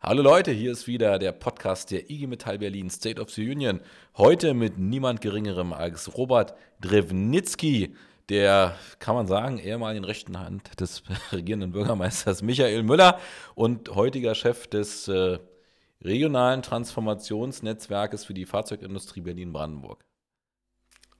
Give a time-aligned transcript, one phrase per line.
[0.00, 3.80] Hallo Leute, hier ist wieder der Podcast der IG Metall Berlin State of the Union.
[4.16, 7.96] Heute mit niemand Geringerem als Robert Drewnitzky,
[8.28, 13.18] der, kann man sagen, ehemaligen rechten Hand des regierenden Bürgermeisters Michael Müller
[13.56, 15.40] und heutiger Chef des äh,
[16.00, 20.04] regionalen Transformationsnetzwerkes für die Fahrzeugindustrie Berlin-Brandenburg.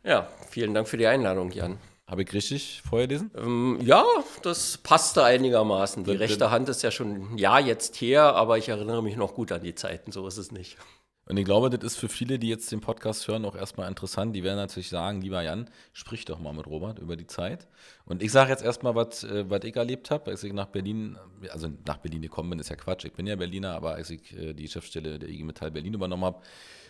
[0.04, 1.79] Ja, vielen Dank für die Einladung, Jan.
[2.09, 3.30] Habe ich richtig vorgelesen?
[3.36, 4.02] Ähm, ja,
[4.43, 6.04] das passte einigermaßen.
[6.04, 9.34] Die rechte Hand ist ja schon ein Jahr jetzt her, aber ich erinnere mich noch
[9.34, 10.79] gut an die Zeiten, so ist es nicht.
[11.26, 14.34] Und ich glaube, das ist für viele, die jetzt den Podcast hören, auch erstmal interessant.
[14.34, 17.68] Die werden natürlich sagen, lieber Jan, sprich doch mal mit Robert über die Zeit.
[18.07, 21.18] Und ich sage jetzt erstmal, was, äh, was ich erlebt habe, als ich nach Berlin,
[21.50, 24.34] also nach Berlin gekommen bin, ist ja Quatsch, ich bin ja Berliner, aber als ich
[24.34, 26.40] äh, die Chefstelle der IG Metall Berlin übernommen habe,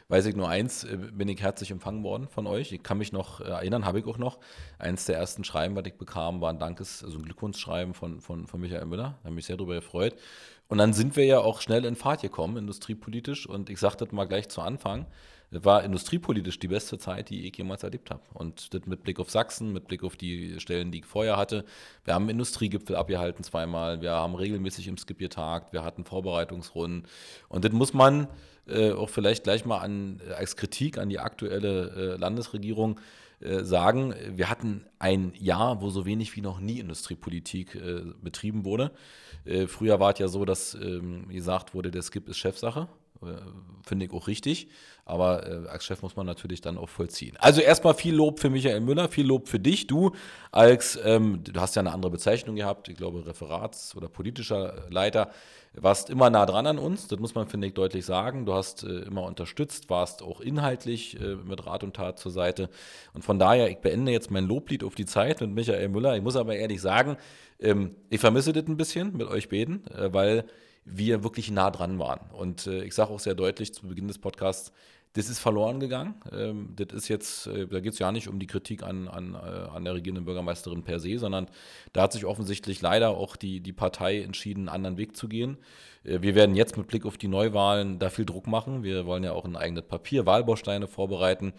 [0.08, 2.72] weiß ich nur eins, äh, bin ich herzlich empfangen worden von euch.
[2.72, 4.38] Ich kann mich noch äh, erinnern, habe ich auch noch.
[4.78, 8.46] Eins der ersten Schreiben, was ich bekam, war ein Dankes, also ein Glückwunschschreiben von, von,
[8.46, 9.18] von Michael Müller.
[9.22, 10.16] Da habe mich sehr darüber gefreut.
[10.68, 13.46] Und dann sind wir ja auch schnell in Fahrt gekommen, industriepolitisch.
[13.46, 15.06] Und ich sagte das mal gleich zu Anfang.
[15.50, 18.22] War industriepolitisch die beste Zeit, die ich jemals erlebt habe.
[18.34, 21.64] Und das mit Blick auf Sachsen, mit Blick auf die Stellen, die ich vorher hatte.
[22.04, 24.02] Wir haben Industriegipfel abgehalten zweimal.
[24.02, 25.72] Wir haben regelmäßig im Skip getagt.
[25.72, 27.08] Wir hatten Vorbereitungsrunden.
[27.48, 28.28] Und das muss man
[28.66, 33.00] äh, auch vielleicht gleich mal an, als Kritik an die aktuelle äh, Landesregierung
[33.40, 38.64] äh, sagen, wir hatten ein Jahr, wo so wenig wie noch nie Industriepolitik äh, betrieben
[38.64, 38.90] wurde.
[39.44, 42.88] Äh, früher war es ja so, dass ähm, gesagt wurde, der Skip ist Chefsache.
[43.84, 44.68] Finde ich auch richtig.
[45.04, 47.36] Aber äh, als Chef muss man natürlich dann auch vollziehen.
[47.40, 49.86] Also erstmal viel Lob für Michael Müller, viel Lob für dich.
[49.86, 50.12] Du
[50.52, 55.30] als, ähm, du hast ja eine andere Bezeichnung gehabt, ich glaube Referats- oder politischer Leiter,
[55.72, 57.08] warst immer nah dran an uns.
[57.08, 58.44] Das muss man, finde ich, deutlich sagen.
[58.44, 62.68] Du hast äh, immer unterstützt, warst auch inhaltlich äh, mit Rat und Tat zur Seite.
[63.14, 66.16] Und von daher, ich beende jetzt mein Loblied auf die Zeit mit Michael Müller.
[66.16, 67.16] Ich muss aber ehrlich sagen,
[67.60, 70.44] ähm, ich vermisse das ein bisschen mit euch beiden, äh, weil
[70.90, 72.20] wir wirklich nah dran waren.
[72.32, 74.72] Und äh, ich sage auch sehr deutlich zu Beginn des Podcasts,
[75.14, 76.14] das ist verloren gegangen.
[76.32, 79.34] Ähm, das ist jetzt, äh, da geht es ja nicht um die Kritik an, an,
[79.34, 81.48] äh, an der regierenden Bürgermeisterin per se, sondern
[81.92, 85.58] da hat sich offensichtlich leider auch die, die Partei entschieden, einen anderen Weg zu gehen.
[86.04, 88.82] Äh, wir werden jetzt mit Blick auf die Neuwahlen da viel Druck machen.
[88.82, 91.52] Wir wollen ja auch ein eigenes Papier, Wahlbausteine vorbereiten,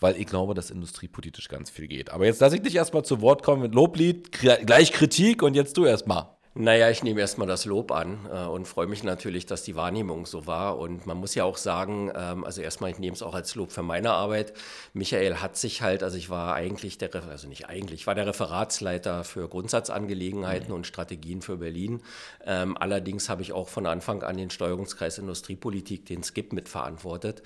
[0.00, 2.10] weil ich glaube, dass industriepolitisch ganz viel geht.
[2.10, 5.76] Aber jetzt lasse ich dich erstmal zu Wort kommen mit Loblied, gleich Kritik und jetzt
[5.76, 6.35] du erstmal.
[6.58, 10.24] Naja, ich nehme erstmal das Lob an äh, und freue mich natürlich, dass die Wahrnehmung
[10.24, 10.78] so war.
[10.78, 13.72] Und man muss ja auch sagen, ähm, also erstmal, ich nehme es auch als Lob
[13.72, 14.54] für meine Arbeit.
[14.94, 18.26] Michael hat sich halt, also ich war eigentlich der, also nicht eigentlich, ich war der
[18.26, 20.76] Referatsleiter für Grundsatzangelegenheiten mhm.
[20.76, 22.00] und Strategien für Berlin.
[22.46, 27.42] Ähm, allerdings habe ich auch von Anfang an den Steuerungskreis Industriepolitik, den SKIP, mitverantwortet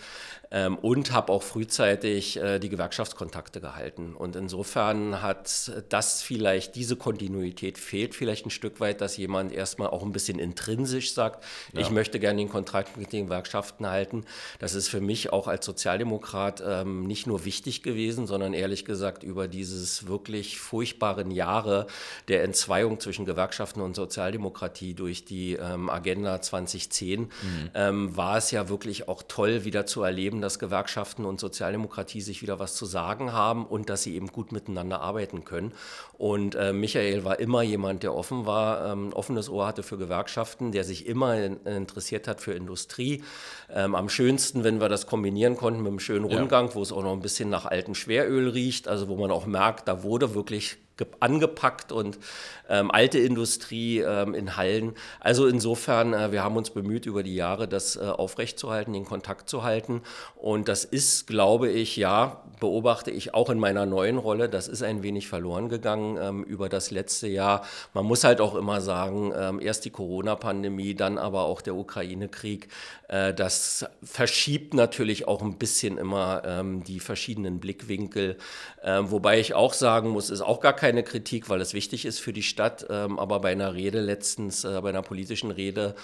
[0.50, 4.14] ähm, und habe auch frühzeitig äh, die Gewerkschaftskontakte gehalten.
[4.14, 9.88] Und insofern hat das vielleicht, diese Kontinuität fehlt vielleicht ein Stück weit dass jemand erstmal
[9.88, 11.80] auch ein bisschen intrinsisch sagt, ja.
[11.80, 14.24] ich möchte gerne den Kontrakt mit den Gewerkschaften halten.
[14.58, 19.22] Das ist für mich auch als Sozialdemokrat ähm, nicht nur wichtig gewesen, sondern ehrlich gesagt
[19.22, 21.86] über dieses wirklich furchtbaren Jahre
[22.28, 27.28] der Entzweiung zwischen Gewerkschaften und Sozialdemokratie durch die ähm, Agenda 2010 mhm.
[27.74, 32.42] ähm, war es ja wirklich auch toll, wieder zu erleben, dass Gewerkschaften und Sozialdemokratie sich
[32.42, 35.72] wieder was zu sagen haben und dass sie eben gut miteinander arbeiten können.
[36.18, 40.72] Und äh, Michael war immer jemand, der offen war, ähm, offenes Ohr hatte für Gewerkschaften,
[40.72, 43.22] der sich immer in, interessiert hat für Industrie.
[43.72, 46.74] Ähm, am schönsten, wenn wir das kombinieren konnten mit einem schönen Rundgang, ja.
[46.74, 49.88] wo es auch noch ein bisschen nach altem Schweröl riecht, also wo man auch merkt,
[49.88, 50.78] da wurde wirklich
[51.20, 52.18] angepackt und
[52.70, 54.94] ähm, alte Industrie ähm, in Hallen.
[55.18, 59.50] Also insofern, äh, wir haben uns bemüht, über die Jahre das äh, aufrechtzuerhalten, den Kontakt
[59.50, 60.02] zu halten.
[60.36, 64.82] Und das ist, glaube ich, ja, beobachte ich auch in meiner neuen Rolle, das ist
[64.82, 67.64] ein wenig verloren gegangen ähm, über das letzte Jahr.
[67.92, 72.68] Man muss halt auch immer sagen, ähm, erst die Corona-Pandemie, dann aber auch der Ukraine-Krieg.
[73.08, 78.36] Äh, das verschiebt natürlich auch ein bisschen immer ähm, die verschiedenen Blickwinkel.
[78.84, 82.20] Ähm, wobei ich auch sagen muss, ist auch gar keine Kritik, weil es wichtig ist
[82.20, 82.59] für die Stadt.
[82.88, 85.94] Ähm, aber bei einer Rede letztens, äh, bei einer politischen Rede,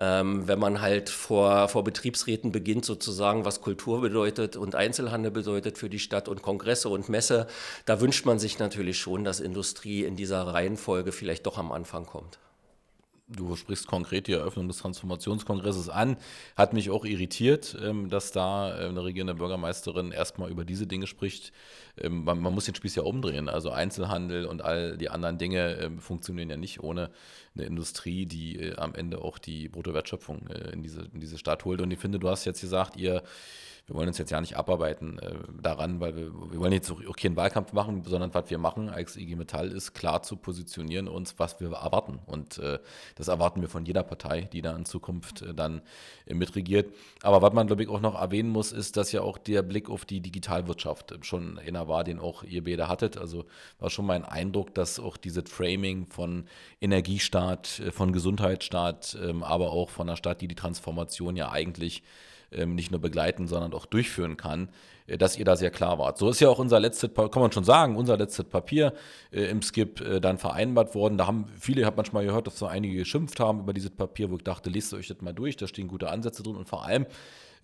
[0.00, 5.78] ähm, wenn man halt vor, vor Betriebsräten beginnt, sozusagen, was Kultur bedeutet und Einzelhandel bedeutet
[5.78, 7.46] für die Stadt und Kongresse und Messe,
[7.84, 12.06] da wünscht man sich natürlich schon, dass Industrie in dieser Reihenfolge vielleicht doch am Anfang
[12.06, 12.38] kommt
[13.26, 16.16] du sprichst konkret die Eröffnung des Transformationskongresses an,
[16.56, 21.06] hat mich auch irritiert, ähm, dass da äh, eine regierende Bürgermeisterin erstmal über diese Dinge
[21.06, 21.52] spricht.
[21.98, 23.48] Ähm, man, muss den Spieß ja umdrehen.
[23.48, 27.10] Also Einzelhandel und all die anderen Dinge ähm, funktionieren ja nicht ohne
[27.54, 31.64] eine Industrie, die äh, am Ende auch die Bruttowertschöpfung äh, in diese, in diese Stadt
[31.64, 31.80] holt.
[31.80, 33.22] Und ich finde, du hast jetzt gesagt, ihr
[33.86, 37.16] wir wollen uns jetzt ja nicht abarbeiten äh, daran, weil wir, wir wollen jetzt auch
[37.16, 41.34] keinen Wahlkampf machen, sondern was wir machen als IG Metall ist klar zu positionieren uns,
[41.38, 42.18] was wir erwarten.
[42.24, 42.78] Und äh,
[43.14, 45.82] das erwarten wir von jeder Partei, die da in Zukunft äh, dann
[46.24, 46.94] äh, mitregiert.
[47.22, 49.90] Aber was man, glaube ich, auch noch erwähnen muss, ist, dass ja auch der Blick
[49.90, 53.18] auf die Digitalwirtschaft schon einer war, den auch ihr beide hattet.
[53.18, 53.44] Also
[53.80, 56.46] war schon mein Eindruck, dass auch dieses Framing von
[56.80, 62.02] Energiestaat, äh, von Gesundheitsstaat, ähm, aber auch von einer Stadt, die die Transformation ja eigentlich
[62.66, 64.68] nicht nur begleiten, sondern auch durchführen kann,
[65.06, 66.18] äh, dass ihr da sehr klar wart.
[66.18, 68.92] So ist ja auch unser letztes, kann man schon sagen, unser letztes Papier
[69.30, 71.18] äh, im Skip äh, dann vereinbart worden.
[71.18, 74.30] Da haben viele, ich habe manchmal gehört, dass so einige geschimpft haben über dieses Papier,
[74.30, 76.84] wo ich dachte, lest euch das mal durch, da stehen gute Ansätze drin und vor
[76.84, 77.06] allem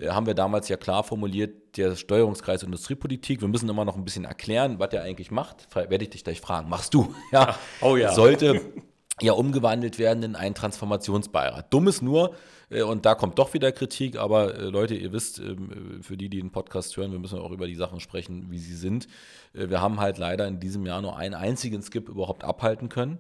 [0.09, 3.43] haben wir damals ja klar formuliert, der Steuerungskreis Industriepolitik.
[3.43, 5.75] Wir müssen immer noch ein bisschen erklären, was der eigentlich macht.
[5.75, 6.71] Werde ich dich gleich fragen.
[6.71, 7.15] Machst du?
[7.33, 7.55] Ja.
[7.83, 8.13] Oh ja.
[8.13, 8.63] Sollte
[9.23, 11.73] ja umgewandelt werden in einen Transformationsbeirat.
[11.73, 12.35] Dumm ist nur,
[12.71, 16.29] äh, und da kommt doch wieder Kritik, aber äh, Leute, ihr wisst, ähm, für die,
[16.29, 19.09] die den Podcast hören, wir müssen auch über die Sachen sprechen, wie sie sind.
[19.53, 23.19] Äh, wir haben halt leider in diesem Jahr nur einen einzigen Skip überhaupt abhalten können.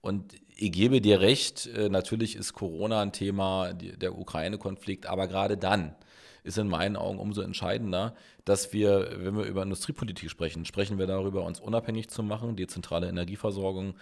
[0.00, 5.94] Und ich gebe dir recht, natürlich ist Corona ein Thema, der Ukraine-Konflikt, aber gerade dann
[6.42, 8.14] ist in meinen Augen umso entscheidender,
[8.44, 13.08] dass wir, wenn wir über Industriepolitik sprechen, sprechen wir darüber, uns unabhängig zu machen, dezentrale
[13.08, 13.94] Energieversorgung,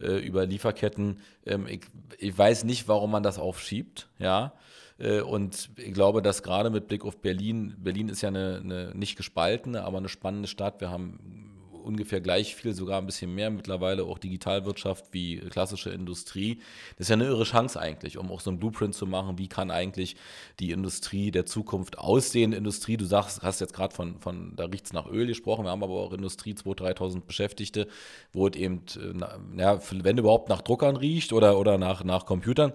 [0.00, 1.20] äh, über Lieferketten.
[1.44, 1.82] Ähm, ich,
[2.18, 4.52] ich, weiß nicht, warum man das aufschiebt, ja.
[4.98, 8.92] Äh, und ich glaube, dass gerade mit Blick auf Berlin, Berlin ist ja eine, eine
[8.94, 10.80] nicht gespaltene, aber eine spannende Stadt.
[10.80, 11.55] Wir haben
[11.86, 16.60] ungefähr gleich viel, sogar ein bisschen mehr mittlerweile auch Digitalwirtschaft wie klassische Industrie.
[16.98, 19.48] Das ist ja eine irre Chance eigentlich, um auch so ein Blueprint zu machen, wie
[19.48, 20.16] kann eigentlich
[20.60, 22.52] die Industrie der Zukunft aussehen.
[22.52, 25.70] Industrie, du sagst, hast jetzt gerade von, von, da riecht es nach Öl gesprochen, wir
[25.70, 27.86] haben aber auch Industrie 2.000, 3.000 Beschäftigte,
[28.32, 32.72] wo es eben, äh, ja, wenn überhaupt nach Druckern riecht oder, oder nach, nach Computern.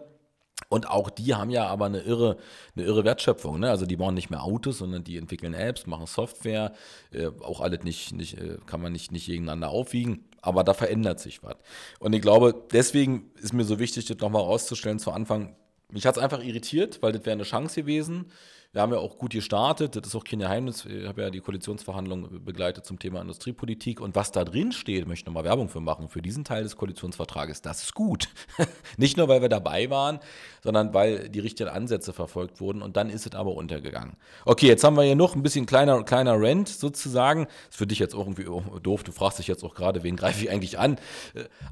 [0.72, 2.38] Und auch die haben ja aber eine irre,
[2.78, 3.60] eine irre Wertschöpfung.
[3.60, 3.70] Ne?
[3.70, 6.72] Also die bauen nicht mehr Autos, sondern die entwickeln Apps, machen Software.
[7.12, 10.24] Äh, auch alles nicht, nicht, äh, kann man nicht, nicht gegeneinander aufwiegen.
[10.42, 11.58] Aber da verändert sich was.
[12.00, 15.58] Und ich glaube, deswegen ist mir so wichtig, das nochmal rauszustellen zu Anfang.
[15.90, 18.32] Mich hat es einfach irritiert, weil das wäre eine Chance gewesen
[18.74, 20.86] wir haben ja auch gut gestartet, das ist auch kein Geheimnis.
[20.86, 24.00] Ich habe ja die Koalitionsverhandlungen begleitet zum Thema Industriepolitik.
[24.00, 26.78] Und was da drin steht, möchte ich nochmal Werbung für machen, für diesen Teil des
[26.78, 28.30] Koalitionsvertrages, das ist gut.
[28.98, 30.20] Nicht nur, weil wir dabei waren,
[30.64, 32.82] sondern weil die richtigen Ansätze verfolgt wurden.
[32.82, 34.16] Und dann ist es aber untergegangen.
[34.46, 37.48] Okay, jetzt haben wir hier noch ein bisschen kleiner, kleiner Rent sozusagen.
[37.48, 38.46] Das ist für dich jetzt auch irgendwie
[38.82, 39.04] doof.
[39.04, 40.98] Du fragst dich jetzt auch gerade, wen greife ich eigentlich an?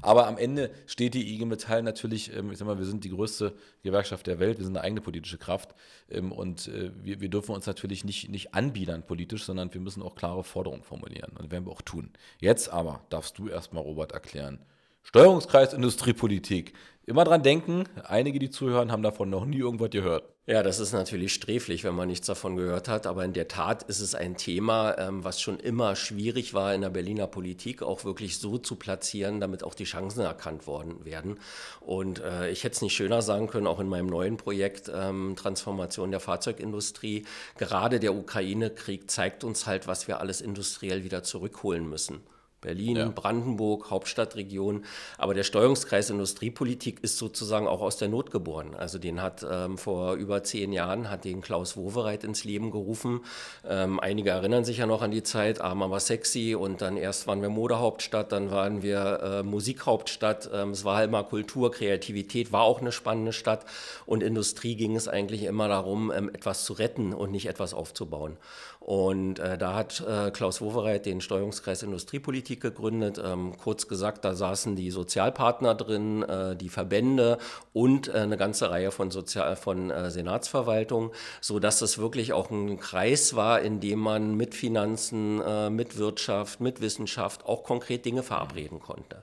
[0.02, 3.10] Aber am Ende steht die IG Metall natürlich, ähm, ich sag mal, wir sind die
[3.10, 5.74] größte Gewerkschaft der Welt, wir sind eine eigene politische Kraft.
[6.10, 10.02] Ähm, und äh, wir, wir dürfen uns natürlich nicht, nicht anbiedern politisch, sondern wir müssen
[10.02, 11.32] auch klare Forderungen formulieren.
[11.38, 12.10] Und werden wir auch tun.
[12.38, 14.58] Jetzt aber darfst du erstmal, Robert, erklären.
[15.02, 16.74] Steuerungskreis Industriepolitik.
[17.06, 20.24] Immer dran denken, einige, die zuhören, haben davon noch nie irgendwas gehört.
[20.50, 23.06] Ja, das ist natürlich sträflich, wenn man nichts davon gehört hat.
[23.06, 26.80] Aber in der Tat ist es ein Thema, ähm, was schon immer schwierig war in
[26.80, 31.38] der Berliner Politik, auch wirklich so zu platzieren, damit auch die Chancen erkannt worden werden.
[31.78, 35.36] Und äh, ich hätte es nicht schöner sagen können, auch in meinem neuen Projekt ähm,
[35.36, 37.26] Transformation der Fahrzeugindustrie.
[37.56, 42.22] Gerade der Ukraine-Krieg zeigt uns halt, was wir alles industriell wieder zurückholen müssen.
[42.60, 43.08] Berlin, ja.
[43.08, 44.84] Brandenburg, Hauptstadtregion.
[45.18, 48.74] Aber der Steuerungskreis Industriepolitik ist sozusagen auch aus der Not geboren.
[48.76, 53.20] Also den hat ähm, vor über zehn Jahren hat den Klaus Wowereit ins Leben gerufen.
[53.68, 56.54] Ähm, einige erinnern sich ja noch an die Zeit, arm aber sexy.
[56.54, 60.50] Und dann erst waren wir Modehauptstadt, dann waren wir äh, Musikhauptstadt.
[60.52, 63.64] Ähm, es war halt mal Kultur, Kreativität, war auch eine spannende Stadt.
[64.06, 68.36] Und Industrie ging es eigentlich immer darum, ähm, etwas zu retten und nicht etwas aufzubauen.
[68.80, 73.20] Und äh, da hat äh, Klaus Wowereit den Steuerungskreis Industriepolitik gegründet.
[73.22, 77.36] Ähm, kurz gesagt, da saßen die Sozialpartner drin, äh, die Verbände
[77.74, 81.10] und äh, eine ganze Reihe von, Sozial von äh, Senatsverwaltungen,
[81.42, 86.60] sodass es wirklich auch ein Kreis war, in dem man mit Finanzen, äh, mit Wirtschaft,
[86.60, 89.22] mit Wissenschaft auch konkret Dinge verabreden konnte.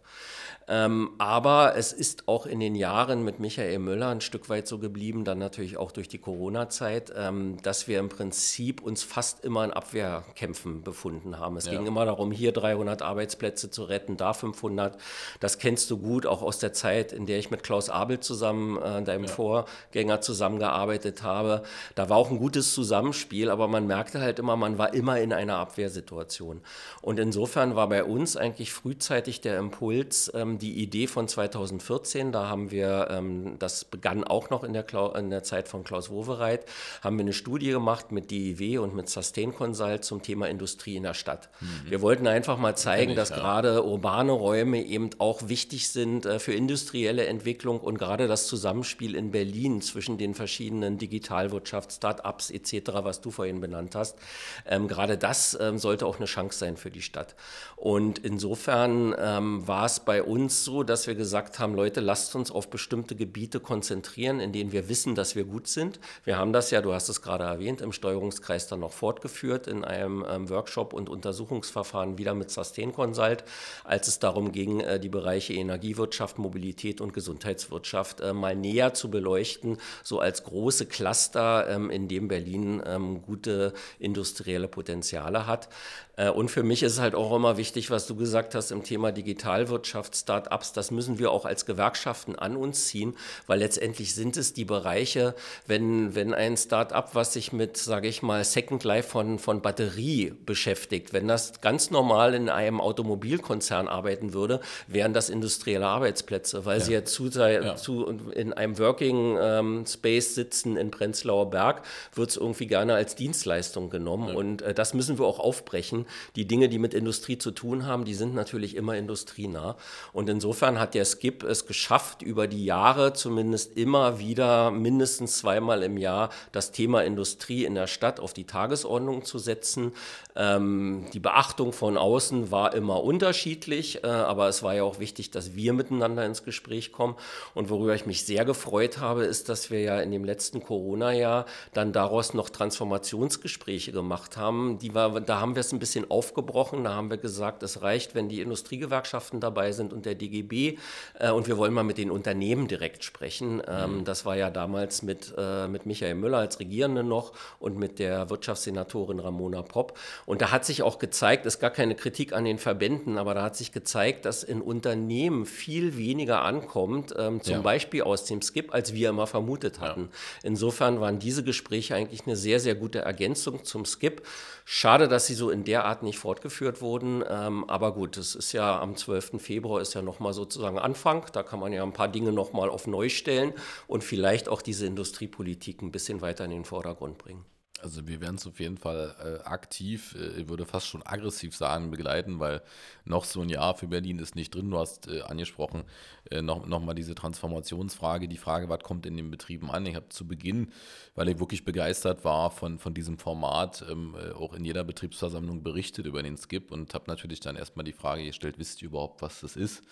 [0.69, 4.79] Ähm, aber es ist auch in den Jahren mit Michael Müller ein Stück weit so
[4.79, 9.63] geblieben, dann natürlich auch durch die Corona-Zeit, ähm, dass wir im Prinzip uns fast immer
[9.63, 11.55] in Abwehrkämpfen befunden haben.
[11.55, 11.71] Es ja.
[11.71, 14.97] ging immer darum, hier 300 Arbeitsplätze zu retten, da 500.
[15.39, 18.77] Das kennst du gut, auch aus der Zeit, in der ich mit Klaus Abel zusammen,
[18.77, 19.31] äh, deinem ja.
[19.31, 21.63] Vorgänger, zusammengearbeitet habe.
[21.95, 25.31] Da war auch ein gutes Zusammenspiel, aber man merkte halt immer, man war immer in
[25.31, 26.61] einer Abwehrsituation.
[27.01, 32.31] Und insofern war bei uns eigentlich frühzeitig der Impuls, ähm, ähm, die Idee von 2014,
[32.31, 35.83] da haben wir, ähm, das begann auch noch in der, Klau in der Zeit von
[35.83, 36.65] Klaus Wowereit,
[37.01, 41.03] haben wir eine Studie gemacht mit DIW und mit Sustain Consult zum Thema Industrie in
[41.03, 41.49] der Stadt.
[41.59, 41.89] Mhm.
[41.89, 46.39] Wir wollten einfach mal zeigen, ich, dass gerade urbane Räume eben auch wichtig sind äh,
[46.39, 52.91] für industrielle Entwicklung und gerade das Zusammenspiel in Berlin zwischen den verschiedenen Digitalwirtschaft, Start-ups etc.,
[53.03, 54.17] was du vorhin benannt hast,
[54.65, 57.35] ähm, gerade das ähm, sollte auch eine Chance sein für die Stadt.
[57.75, 62.51] Und insofern ähm, war es bei uns so, dass wir gesagt haben, Leute, lasst uns
[62.51, 65.99] auf bestimmte Gebiete konzentrieren, in denen wir wissen, dass wir gut sind.
[66.23, 69.83] Wir haben das ja, du hast es gerade erwähnt, im Steuerungskreis dann noch fortgeführt in
[69.83, 73.43] einem ähm, Workshop und Untersuchungsverfahren wieder mit Sustain Consult,
[73.83, 79.09] als es darum ging, äh, die Bereiche Energiewirtschaft, Mobilität und Gesundheitswirtschaft äh, mal näher zu
[79.09, 85.69] beleuchten, so als große Cluster, ähm, in dem Berlin ähm, gute industrielle Potenziale hat.
[86.17, 88.83] Äh, und für mich ist es halt auch immer wichtig, was du gesagt hast im
[88.83, 94.35] Thema Digitalwirtschaft, Start-ups, das müssen wir auch als Gewerkschaften an uns ziehen, weil letztendlich sind
[94.35, 99.09] es die Bereiche, wenn, wenn ein Start-up, was sich mit, sage ich mal, Second Life
[99.09, 105.29] von, von Batterie beschäftigt, wenn das ganz normal in einem Automobilkonzern arbeiten würde, wären das
[105.29, 106.85] industrielle Arbeitsplätze, weil ja.
[106.85, 107.75] sie ja zu, ja.
[107.75, 111.83] zu in einem Working ähm, Space sitzen in Prenzlauer Berg,
[112.13, 114.35] wird es irgendwie gerne als Dienstleistung genommen ja.
[114.35, 118.05] und äh, das müssen wir auch aufbrechen die Dinge, die mit Industrie zu tun haben,
[118.05, 119.75] die sind natürlich immer industrienah.
[120.13, 125.83] Und insofern hat der Skip es geschafft, über die Jahre zumindest immer wieder mindestens zweimal
[125.83, 129.93] im Jahr das Thema Industrie in der Stadt auf die Tagesordnung zu setzen.
[130.35, 135.31] Ähm, die Beachtung von außen war immer unterschiedlich, äh, aber es war ja auch wichtig,
[135.31, 137.15] dass wir miteinander ins Gespräch kommen.
[137.53, 141.45] Und worüber ich mich sehr gefreut habe, ist, dass wir ja in dem letzten Corona-Jahr
[141.73, 144.77] dann daraus noch Transformationsgespräche gemacht haben.
[144.79, 146.83] Die war, da haben wir es ein bisschen bisschen aufgebrochen.
[146.83, 150.77] Da haben wir gesagt, es reicht, wenn die Industriegewerkschaften dabei sind und der DGB.
[151.19, 153.61] Äh, und wir wollen mal mit den Unternehmen direkt sprechen.
[153.67, 154.05] Ähm, mhm.
[154.05, 158.29] Das war ja damals mit, äh, mit Michael Müller als Regierende noch und mit der
[158.29, 159.97] Wirtschaftssenatorin Ramona Popp.
[160.25, 163.43] Und da hat sich auch gezeigt, ist gar keine Kritik an den Verbänden, aber da
[163.43, 167.61] hat sich gezeigt, dass in Unternehmen viel weniger ankommt, ähm, zum ja.
[167.61, 170.09] Beispiel aus dem Skip, als wir immer vermutet hatten.
[170.11, 170.49] Ja.
[170.49, 174.21] Insofern waren diese Gespräche eigentlich eine sehr, sehr gute Ergänzung zum Skip.
[174.69, 177.23] Schade, dass sie so in der Art nicht fortgeführt wurden.
[177.25, 179.41] Ähm, aber gut, es ist ja am 12.
[179.41, 181.25] Februar ist ja nochmal sozusagen Anfang.
[181.31, 183.53] Da kann man ja ein paar Dinge nochmal auf neu stellen
[183.87, 187.45] und vielleicht auch diese Industriepolitik ein bisschen weiter in den Vordergrund bringen.
[187.81, 191.55] Also wir werden es auf jeden Fall äh, aktiv, äh, ich würde fast schon aggressiv
[191.55, 192.61] sagen, begleiten, weil
[193.05, 194.71] noch so ein Jahr für Berlin ist nicht drin.
[194.71, 195.83] Du hast äh, angesprochen,
[196.31, 199.85] äh, noch, noch diese Transformationsfrage, die Frage, was kommt in den Betrieben an?
[199.85, 200.71] Ich habe zu Beginn,
[201.15, 205.61] weil ich wirklich begeistert war von, von diesem Format, ähm, äh, auch in jeder Betriebsversammlung
[205.63, 209.21] berichtet über den Skip und habe natürlich dann erstmal die Frage gestellt, wisst ihr überhaupt,
[209.21, 209.83] was das ist?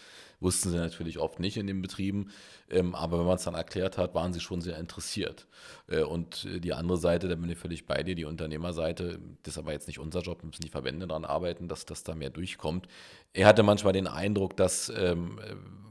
[0.46, 2.30] Wussten sie natürlich oft nicht in den Betrieben,
[2.70, 5.48] ähm, aber wenn man es dann erklärt hat, waren sie schon sehr interessiert.
[5.88, 9.56] Äh, und äh, die andere Seite, da bin ich völlig bei dir, die Unternehmerseite, das
[9.56, 12.30] ist aber jetzt nicht unser Job, müssen die Verbände daran arbeiten, dass das da mehr
[12.30, 12.88] durchkommt.
[13.36, 15.38] Er hatte manchmal den Eindruck, dass ähm,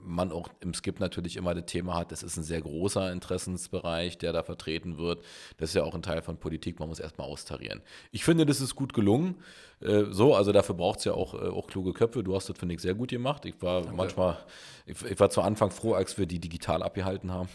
[0.02, 4.16] man auch im Skip natürlich immer das Thema hat, das ist ein sehr großer Interessensbereich,
[4.16, 5.22] der da vertreten wird.
[5.58, 7.82] Das ist ja auch ein Teil von Politik, man muss erstmal austarieren.
[8.12, 9.36] Ich finde, das ist gut gelungen.
[9.80, 12.22] Äh, so, also dafür braucht es ja auch, äh, auch kluge Köpfe.
[12.22, 13.44] Du hast das, finde ich, sehr gut gemacht.
[13.44, 13.96] Ich war Danke.
[13.96, 14.38] manchmal,
[14.86, 17.50] ich, ich, war zu Anfang froh, als wir die digital abgehalten haben.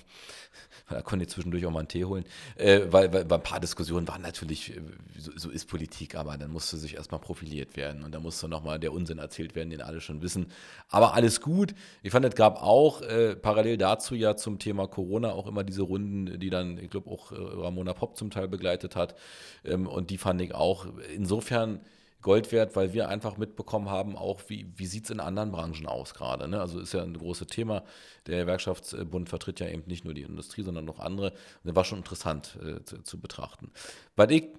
[0.90, 2.26] Da konnte ich zwischendurch auch mal einen Tee holen.
[2.56, 4.82] Äh, weil, weil, ein paar Diskussionen waren natürlich, äh,
[5.18, 8.80] so, so, ist Politik, aber dann musste sich erstmal profiliert werden und da musste nochmal
[8.80, 10.48] der Unsinn erzählt werden, den alle schon wissen.
[10.90, 11.76] Aber alles gut.
[12.04, 15.84] Ich fand, es gab auch äh, parallel dazu ja zum Thema Corona auch immer diese
[15.84, 19.16] Runden, die dann, ich glaube, auch äh, Ramona Popp zum Teil begleitet hat.
[19.64, 21.82] Ähm, und die fand ich auch insofern
[22.22, 25.86] Gold wert, weil wir einfach mitbekommen haben, auch wie, wie sieht es in anderen Branchen
[25.86, 26.48] aus gerade.
[26.48, 26.60] Ne?
[26.60, 27.84] Also ist ja ein großes Thema.
[28.28, 31.34] Der Gewerkschaftsbund vertritt ja eben nicht nur die Industrie, sondern noch andere.
[31.64, 33.72] Das war schon interessant äh, zu, zu betrachten.
[34.16, 34.50] Was ich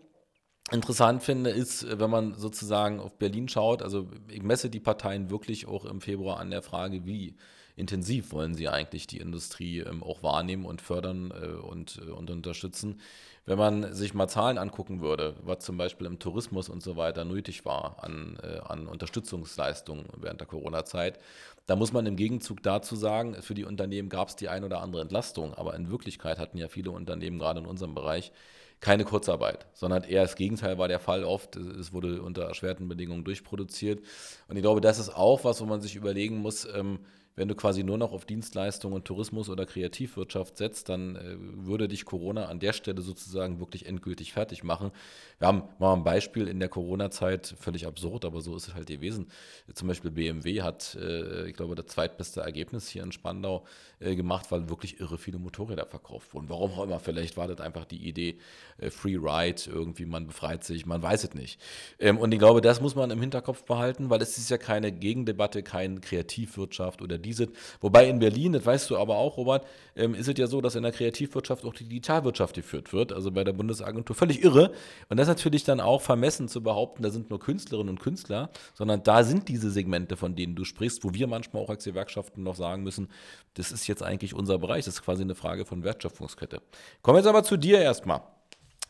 [0.70, 5.66] interessant finde, ist, wenn man sozusagen auf Berlin schaut, also ich messe die Parteien wirklich
[5.66, 7.36] auch im Februar an der Frage, wie
[7.76, 12.30] intensiv wollen sie eigentlich die Industrie ähm, auch wahrnehmen und fördern äh, und, äh, und
[12.30, 13.00] unterstützen.
[13.46, 17.24] Wenn man sich mal Zahlen angucken würde, was zum Beispiel im Tourismus und so weiter
[17.24, 21.18] nötig war an, äh, an Unterstützungsleistungen während der Corona-Zeit,
[21.66, 24.80] da muss man im Gegenzug dazu sagen, für die Unternehmen gab es die ein oder
[24.80, 28.32] andere Entlastung, aber in Wirklichkeit hatten ja viele Unternehmen gerade in unserem Bereich
[28.80, 31.56] keine Kurzarbeit, sondern eher das Gegenteil war der Fall oft.
[31.56, 34.00] Es wurde unter erschwerten Bedingungen durchproduziert.
[34.48, 37.00] Und ich glaube, das ist auch was, wo man sich überlegen muss, ähm,
[37.36, 42.04] wenn du quasi nur noch auf Dienstleistungen Tourismus oder Kreativwirtschaft setzt, dann äh, würde dich
[42.04, 44.90] Corona an der Stelle sozusagen wirklich endgültig fertig machen.
[45.38, 48.88] Wir haben mal ein Beispiel in der Corona-Zeit, völlig absurd, aber so ist es halt
[48.88, 49.28] gewesen.
[49.72, 53.64] Zum Beispiel BMW hat, äh, ich glaube, das zweitbeste Ergebnis hier in Spandau
[54.00, 56.48] äh, gemacht, weil wirklich irre viele Motorräder verkauft wurden.
[56.48, 58.38] Warum auch immer, vielleicht war das einfach die Idee,
[58.78, 61.60] äh, Free Ride, irgendwie man befreit sich, man weiß es nicht.
[61.98, 64.92] Ähm, und ich glaube, das muss man im Hinterkopf behalten, weil es ist ja keine
[64.92, 67.48] Gegendebatte, keine Kreativwirtschaft oder diese.
[67.80, 70.74] Wobei in Berlin, das weißt du aber auch, Robert, ähm, ist es ja so, dass
[70.74, 74.14] in der Kreativwirtschaft auch die Digitalwirtschaft geführt wird, also bei der Bundesagentur.
[74.14, 74.72] Völlig irre.
[75.08, 78.50] Und das ist natürlich dann auch vermessen zu behaupten, da sind nur Künstlerinnen und Künstler,
[78.74, 82.42] sondern da sind diese Segmente, von denen du sprichst, wo wir manchmal auch als Gewerkschaften
[82.42, 83.08] noch sagen müssen,
[83.54, 86.60] das ist jetzt eigentlich unser Bereich, das ist quasi eine Frage von Wertschöpfungskette.
[87.02, 88.22] Kommen wir jetzt aber zu dir erstmal.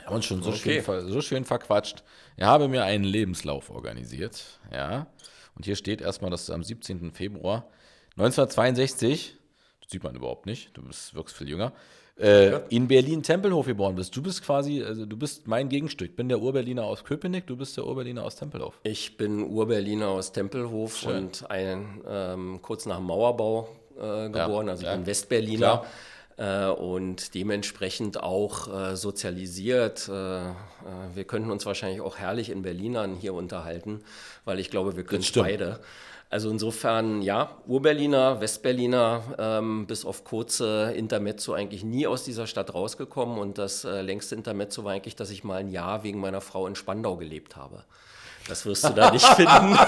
[0.01, 0.83] Wir haben uns schon so, okay.
[0.83, 2.03] schön, so schön verquatscht.
[2.37, 5.07] Ich habe mir einen Lebenslauf organisiert, ja.
[5.55, 7.13] Und hier steht erstmal, dass du am 17.
[7.13, 7.69] Februar
[8.17, 9.37] 1962,
[9.81, 11.73] das sieht man überhaupt nicht, du bist, wirkst viel jünger,
[12.21, 12.63] äh, ja.
[12.69, 14.15] in Berlin-Tempelhof geboren bist.
[14.15, 16.11] Du bist quasi, also du bist mein Gegenstück.
[16.11, 18.79] Ich bin der Urberliner aus Köpenick, du bist der Urberliner aus Tempelhof.
[18.83, 21.17] Ich bin Urberliner aus Tempelhof Schön.
[21.17, 24.97] und ein, ähm, kurz nach dem Mauerbau äh, geboren, ja, also ich ja.
[24.97, 25.85] bin Westberliner.
[26.37, 30.09] Äh, und dementsprechend auch äh, sozialisiert.
[30.09, 30.53] Äh, äh,
[31.13, 34.03] wir könnten uns wahrscheinlich auch herrlich in Berlinern hier unterhalten,
[34.47, 35.81] weil ich glaube, wir können beide.
[36.31, 42.73] Also insofern, ja, Urberliner, Westberliner, ähm, bis auf kurze Intermezzo eigentlich nie aus dieser Stadt
[42.73, 43.37] rausgekommen.
[43.37, 46.69] Und das äh, längste Intermezzo war eigentlich, dass ich mal ein Jahr wegen meiner Frau
[46.69, 47.85] in Spandau gelebt habe.
[48.49, 49.79] Das wirst du da nicht finden.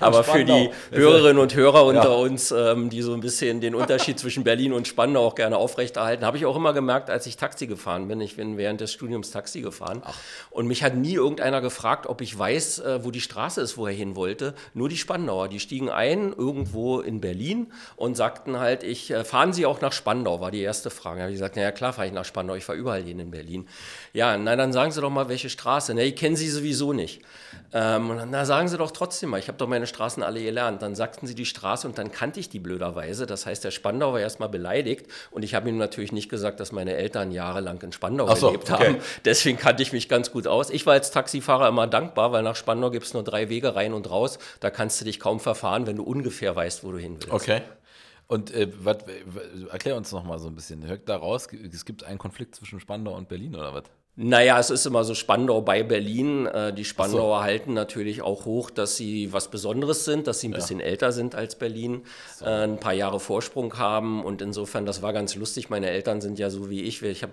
[0.00, 2.16] Aber für die Hörerinnen und Hörer unter ja.
[2.16, 6.24] uns, ähm, die so ein bisschen den Unterschied zwischen Berlin und Spandau auch gerne aufrechterhalten,
[6.24, 8.20] habe ich auch immer gemerkt, als ich Taxi gefahren bin.
[8.20, 10.02] Ich bin während des Studiums Taxi gefahren.
[10.04, 10.14] Ach.
[10.50, 13.86] Und mich hat nie irgendeiner gefragt, ob ich weiß, äh, wo die Straße ist, wo
[13.86, 14.54] er hin wollte.
[14.74, 15.48] Nur die Spandauer.
[15.48, 19.92] Die stiegen ein irgendwo in Berlin und sagten halt, ich äh, fahren Sie auch nach
[19.92, 21.18] Spandau, war die erste Frage.
[21.18, 23.30] Da habe ich gesagt, naja, klar fahre ich nach Spandau, ich fahre überall hin in
[23.30, 23.66] Berlin.
[24.12, 25.94] Ja, nein, dann sagen Sie doch mal, welche Straße.
[25.94, 27.22] Na, ich kenne Sie sowieso nicht.
[27.96, 30.42] Ähm, und dann, na, sagen Sie doch trotzdem mal, ich habe doch meine Straßen alle
[30.42, 30.82] gelernt.
[30.82, 33.26] Dann sagten sie die Straße und dann kannte ich die blöderweise.
[33.26, 36.72] Das heißt, der Spandau war erstmal beleidigt und ich habe ihm natürlich nicht gesagt, dass
[36.72, 38.86] meine Eltern jahrelang in Spandau so, gelebt okay.
[38.86, 38.96] haben.
[39.24, 40.70] Deswegen kannte ich mich ganz gut aus.
[40.70, 43.92] Ich war als Taxifahrer immer dankbar, weil nach Spandau gibt es nur drei Wege rein
[43.92, 44.38] und raus.
[44.60, 47.32] Da kannst du dich kaum verfahren, wenn du ungefähr weißt, wo du hin willst.
[47.32, 47.62] Okay.
[48.28, 49.04] Und äh, wat,
[49.70, 50.84] erklär uns noch mal so ein bisschen.
[50.86, 53.84] Hört da raus, es gibt einen Konflikt zwischen Spandau und Berlin oder was?
[54.18, 56.46] Naja, es ist immer so Spandau bei Berlin.
[56.46, 57.44] Äh, die Spandauer so.
[57.44, 60.56] halten natürlich auch hoch, dass sie was Besonderes sind, dass sie ein ja.
[60.56, 62.02] bisschen älter sind als Berlin,
[62.34, 62.46] so.
[62.46, 64.24] Äh, ein paar Jahre Vorsprung haben.
[64.24, 65.68] Und insofern, das war ganz lustig.
[65.68, 67.02] Meine Eltern sind ja so wie ich.
[67.02, 67.32] Ich habe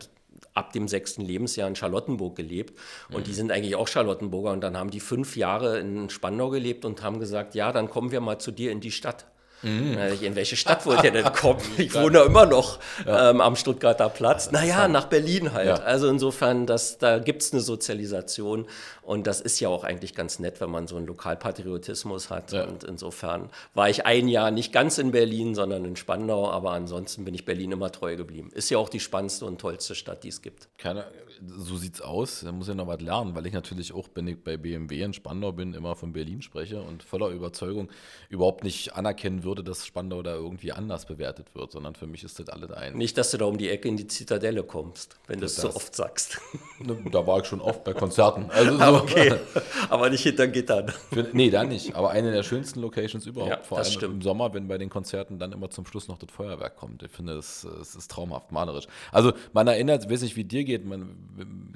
[0.54, 2.78] ab dem sechsten Lebensjahr in Charlottenburg gelebt
[3.10, 3.24] und mhm.
[3.24, 7.02] die sind eigentlich auch Charlottenburger und dann haben die fünf Jahre in Spandau gelebt und
[7.02, 9.26] haben gesagt, ja, dann kommen wir mal zu dir in die Stadt.
[9.64, 9.98] Mhm.
[10.22, 11.60] In welche Stadt wollt ihr denn kommen?
[11.78, 13.32] Ich wohne immer noch ja.
[13.32, 14.52] ähm, am Stuttgarter Platz.
[14.52, 15.68] Naja, nach Berlin halt.
[15.68, 15.76] Ja.
[15.76, 18.68] Also insofern, das, da gibt es eine Sozialisation
[19.02, 22.52] und das ist ja auch eigentlich ganz nett, wenn man so einen Lokalpatriotismus hat.
[22.52, 22.66] Ja.
[22.66, 27.26] Und insofern war ich ein Jahr nicht ganz in Berlin, sondern in Spandau, aber ansonsten
[27.26, 28.52] bin ich Berlin immer treu geblieben.
[28.54, 30.70] Ist ja auch die spannendste und tollste Stadt, die es gibt.
[30.78, 31.06] Keine,
[31.48, 32.42] so sieht's aus.
[32.42, 35.14] Da muss ich noch was lernen, weil ich natürlich auch, wenn ich bei BMW in
[35.14, 37.90] Spandau bin, immer von Berlin spreche und voller Überzeugung
[38.30, 42.40] überhaupt nicht anerkennen würde, dass Spandau da irgendwie anders bewertet wird, sondern für mich ist
[42.40, 42.98] das alles ein.
[42.98, 45.74] Nicht, dass du da um die Ecke in die Zitadelle kommst, wenn du es so
[45.74, 46.40] oft sagst.
[46.80, 48.50] Ne, da war ich schon oft bei Konzerten.
[48.50, 48.84] Also so.
[48.98, 49.36] okay,
[49.90, 50.92] aber nicht hinter Gittern.
[51.12, 51.96] Für, nee, da nicht.
[51.96, 53.52] Aber eine der schönsten Locations überhaupt.
[53.52, 54.16] Ja, Vor allem stimmt.
[54.16, 57.04] im Sommer, wenn bei den Konzerten dann immer zum Schluss noch das Feuerwerk kommt.
[57.04, 58.88] Ich finde, es ist traumhaft malerisch.
[59.12, 61.16] Also man erinnert, weiß nicht, wie dir geht, man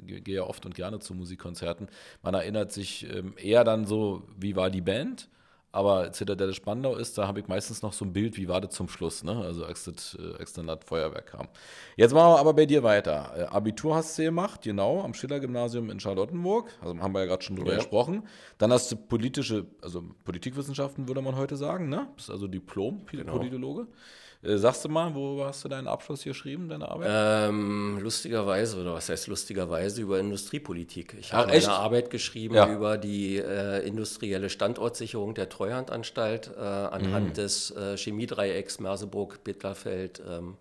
[0.06, 1.88] gehe ja oft und gerne zu Musikkonzerten.
[2.22, 5.28] Man erinnert sich ähm, eher dann so, wie war die Band?
[5.70, 8.74] Aber Zitadelle Spandau ist, da habe ich meistens noch so ein Bild, wie war das
[8.74, 9.36] zum Schluss, ne?
[9.36, 11.46] Also als das äh, Externat Feuerwerk kam.
[11.94, 13.32] Jetzt machen wir aber bei dir weiter.
[13.36, 16.70] Äh, Abitur hast du gemacht, genau, am Schiller-Gymnasium in Charlottenburg.
[16.80, 17.76] Also haben wir ja gerade schon drüber ja.
[17.76, 18.26] gesprochen.
[18.56, 22.08] Dann hast du politische, also Politikwissenschaften würde man heute sagen, ne?
[22.16, 23.84] Bist also Diplom-Politologe.
[23.84, 23.96] Genau.
[24.42, 27.08] Äh, sagst du mal, wo hast du deinen Abschluss hier geschrieben, deine Arbeit?
[27.10, 31.16] Ähm, lustigerweise, oder was heißt lustigerweise, über Industriepolitik.
[31.18, 32.72] Ich habe eine Arbeit geschrieben ja.
[32.72, 37.34] über die äh, industrielle Standortsicherung der Treuhandanstalt äh, anhand mhm.
[37.34, 40.22] des äh, Chemiedreiecks Merseburg-Bitterfeld.
[40.28, 40.56] Ähm,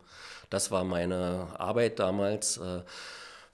[0.49, 2.57] das war meine Arbeit damals.
[2.57, 2.81] Äh,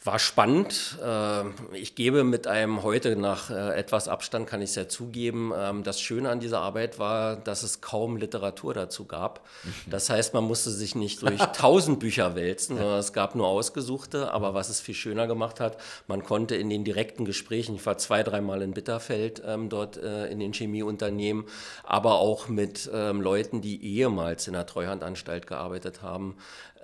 [0.06, 0.98] War spannend.
[1.02, 5.54] Ähm, ich gebe mit einem heute nach äh, etwas Abstand, kann ich es ja zugeben,
[5.58, 9.48] ähm, das Schöne an dieser Arbeit war, dass es kaum Literatur dazu gab.
[9.64, 9.92] Mhm.
[9.92, 14.34] Das heißt, man musste sich nicht durch tausend Bücher wälzen, sondern es gab nur ausgesuchte.
[14.34, 17.98] Aber was es viel schöner gemacht hat, man konnte in den direkten Gesprächen, ich war
[17.98, 21.46] zwei, dreimal in Bitterfeld ähm, dort äh, in den Chemieunternehmen,
[21.84, 26.36] aber auch mit Leuten, die ehemals in der Treuhandanstalt gearbeitet haben,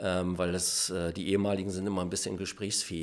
[0.01, 2.37] weil das, äh, die ehemaligen sind immer ein bisschen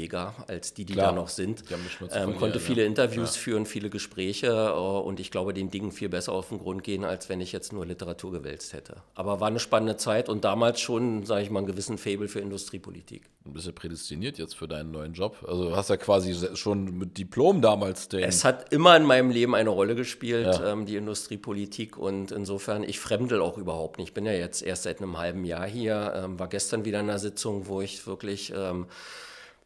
[0.06, 1.64] gesprächsfähiger als die, die Klar, da noch sind.
[2.12, 2.86] Ähm, konnte viele ja.
[2.86, 3.40] Interviews ja.
[3.40, 7.04] führen, viele Gespräche äh, und ich glaube, den Dingen viel besser auf den Grund gehen,
[7.04, 8.96] als wenn ich jetzt nur Literatur gewälzt hätte.
[9.14, 12.40] Aber war eine spannende Zeit und damals schon, sage ich mal, einen gewissen Fable für
[12.40, 13.28] Industriepolitik.
[13.44, 15.44] Du bist ja prädestiniert jetzt für deinen neuen Job.
[15.46, 18.24] Also hast ja quasi schon mit Diplom damals den.
[18.24, 20.72] Es hat immer in meinem Leben eine Rolle gespielt, ja.
[20.72, 24.08] ähm, die Industriepolitik und insofern, ich fremdel auch überhaupt nicht.
[24.08, 27.08] Ich bin ja jetzt erst seit einem halben Jahr hier, ähm, war gestern wieder in
[27.08, 28.86] einer Sitzung, wo ich wirklich ähm,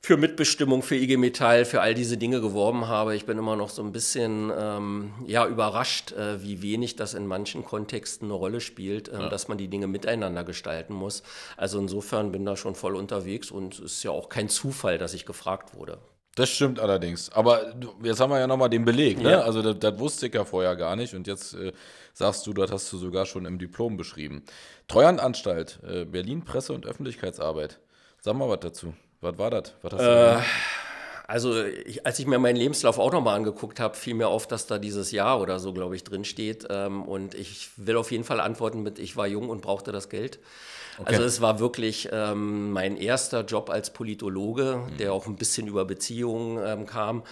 [0.02, 3.14] für Mitbestimmung, für IG Metall, für all diese Dinge geworben habe.
[3.14, 7.26] Ich bin immer noch so ein bisschen ähm, ja, überrascht, äh, wie wenig das in
[7.26, 9.28] manchen Kontexten eine Rolle spielt, äh, ja.
[9.28, 11.22] dass man die Dinge miteinander gestalten muss.
[11.58, 15.12] Also insofern bin da schon voll unterwegs und es ist ja auch kein Zufall, dass
[15.12, 15.98] ich gefragt wurde.
[16.34, 17.30] Das stimmt allerdings.
[17.32, 19.20] Aber jetzt haben wir ja nochmal den Beleg.
[19.20, 19.32] Ne?
[19.32, 19.40] Ja.
[19.42, 21.12] Also das, das, wusste ich ja vorher gar nicht.
[21.12, 21.72] Und jetzt äh,
[22.14, 24.44] sagst du, das hast du sogar schon im Diplom beschrieben.
[24.88, 27.80] Treuhandanstalt, äh, Berlin Presse- und Öffentlichkeitsarbeit.
[28.22, 28.94] Sag mal was dazu.
[29.20, 29.74] Was war das?
[30.00, 30.38] Äh,
[31.26, 34.66] also, ich, als ich mir meinen Lebenslauf auch nochmal angeguckt habe, fiel mir auf, dass
[34.66, 36.66] da dieses Jahr oder so, glaube ich, drin steht.
[36.70, 40.08] Ähm, und ich will auf jeden Fall antworten mit: Ich war jung und brauchte das
[40.08, 40.38] Geld.
[40.98, 41.10] Okay.
[41.10, 44.96] Also, es war wirklich ähm, mein erster Job als Politologe, mhm.
[44.96, 47.22] der auch ein bisschen über Beziehungen ähm, kam.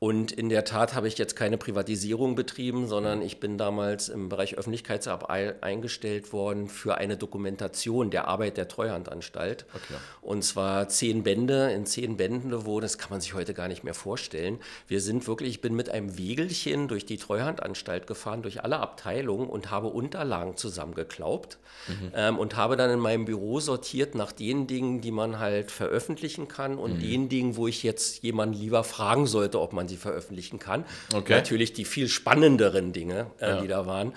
[0.00, 4.28] Und in der Tat habe ich jetzt keine Privatisierung betrieben, sondern ich bin damals im
[4.28, 9.66] Bereich Öffentlichkeitsarbeit eingestellt worden für eine Dokumentation der Arbeit der Treuhandanstalt.
[9.74, 9.98] Okay.
[10.22, 13.82] Und zwar zehn Bände in zehn Bänden, wo das kann man sich heute gar nicht
[13.82, 14.60] mehr vorstellen.
[14.86, 19.48] Wir sind wirklich, ich bin mit einem Wegelchen durch die Treuhandanstalt gefahren, durch alle Abteilungen
[19.48, 21.58] und habe Unterlagen zusammengeklaubt
[21.88, 22.12] mhm.
[22.14, 26.46] ähm, und habe dann in meinem Büro sortiert nach den Dingen, die man halt veröffentlichen
[26.46, 27.00] kann und mhm.
[27.00, 30.84] den Dingen, wo ich jetzt jemanden lieber fragen sollte, ob man sie veröffentlichen kann.
[31.12, 31.34] Okay.
[31.34, 33.60] Natürlich die viel spannenderen Dinge, äh, ja.
[33.60, 34.12] die da waren.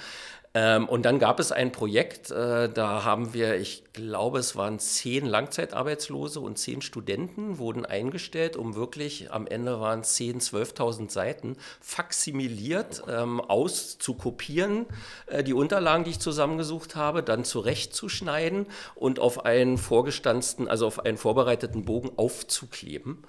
[0.54, 4.80] Ähm, und dann gab es ein Projekt, äh, da haben wir, ich glaube, es waren
[4.80, 11.10] zehn Langzeitarbeitslose und zehn Studenten wurden eingestellt, um wirklich, am Ende waren es 10.000, 12.000
[11.10, 14.88] Seiten, faximiliert ähm, auszukopieren,
[15.28, 21.00] äh, die Unterlagen, die ich zusammengesucht habe, dann zurechtzuschneiden und auf einen vorgestanzten, also auf
[21.00, 23.20] einen vorbereiteten Bogen aufzukleben.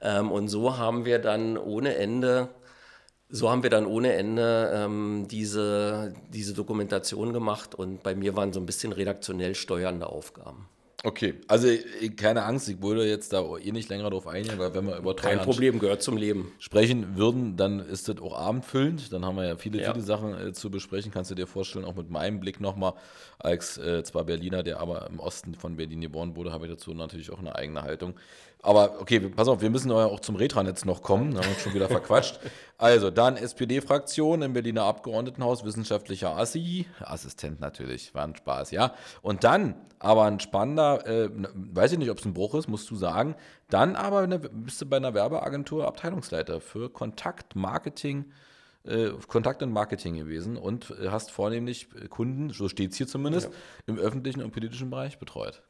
[0.00, 2.48] Ähm, und so haben wir dann ohne Ende
[3.32, 8.52] so haben wir dann ohne Ende ähm, diese, diese Dokumentation gemacht und bei mir waren
[8.52, 10.68] so ein bisschen redaktionell steuernde Aufgaben.
[11.04, 11.66] Okay, also
[12.16, 15.16] keine Angst, ich würde jetzt da eh nicht länger drauf eingehen, weil wenn wir über
[15.16, 16.52] Kein Problem, gehört zum Leben.
[16.60, 19.12] Sprechen würden, dann ist das auch abendfüllend.
[19.12, 19.92] Dann haben wir ja viele, ja.
[19.92, 21.10] viele Sachen äh, zu besprechen.
[21.10, 22.92] Kannst du dir vorstellen, auch mit meinem Blick nochmal,
[23.40, 26.94] als äh, zwar Berliner, der aber im Osten von Berlin geboren wurde, habe ich dazu
[26.94, 28.14] natürlich auch eine eigene Haltung.
[28.64, 31.32] Aber okay, pass auf, wir müssen auch zum Retranetz noch kommen.
[31.32, 32.38] Da haben wir uns schon wieder verquatscht.
[32.78, 38.94] Also, dann SPD-Fraktion im Berliner Abgeordnetenhaus, wissenschaftlicher Assi, Assistent natürlich, war ein Spaß, ja.
[39.20, 42.88] Und dann aber ein spannender, äh, weiß ich nicht, ob es ein Bruch ist, musst
[42.90, 43.34] du sagen.
[43.68, 48.32] Dann aber eine, bist du bei einer Werbeagentur Abteilungsleiter für Kontakt, Marketing,
[48.84, 53.54] äh, Kontakt und Marketing gewesen und hast vornehmlich Kunden, so steht es hier zumindest, ja.
[53.86, 55.62] im öffentlichen und politischen Bereich betreut.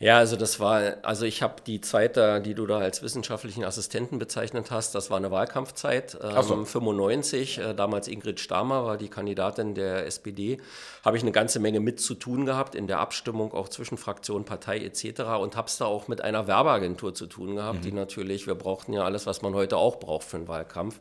[0.00, 3.64] Ja, also das war, also ich habe die Zeit da, die du da als wissenschaftlichen
[3.64, 6.64] Assistenten bezeichnet hast, das war eine Wahlkampfzeit, ähm, so.
[6.64, 10.58] 95, äh, damals Ingrid Stamer war die Kandidatin der SPD,
[11.04, 14.44] habe ich eine ganze Menge mit zu tun gehabt in der Abstimmung auch zwischen Fraktion,
[14.44, 15.20] Partei etc.
[15.40, 17.82] und habe es da auch mit einer Werbeagentur zu tun gehabt, mhm.
[17.82, 21.00] die natürlich, wir brauchten ja alles, was man heute auch braucht für einen Wahlkampf.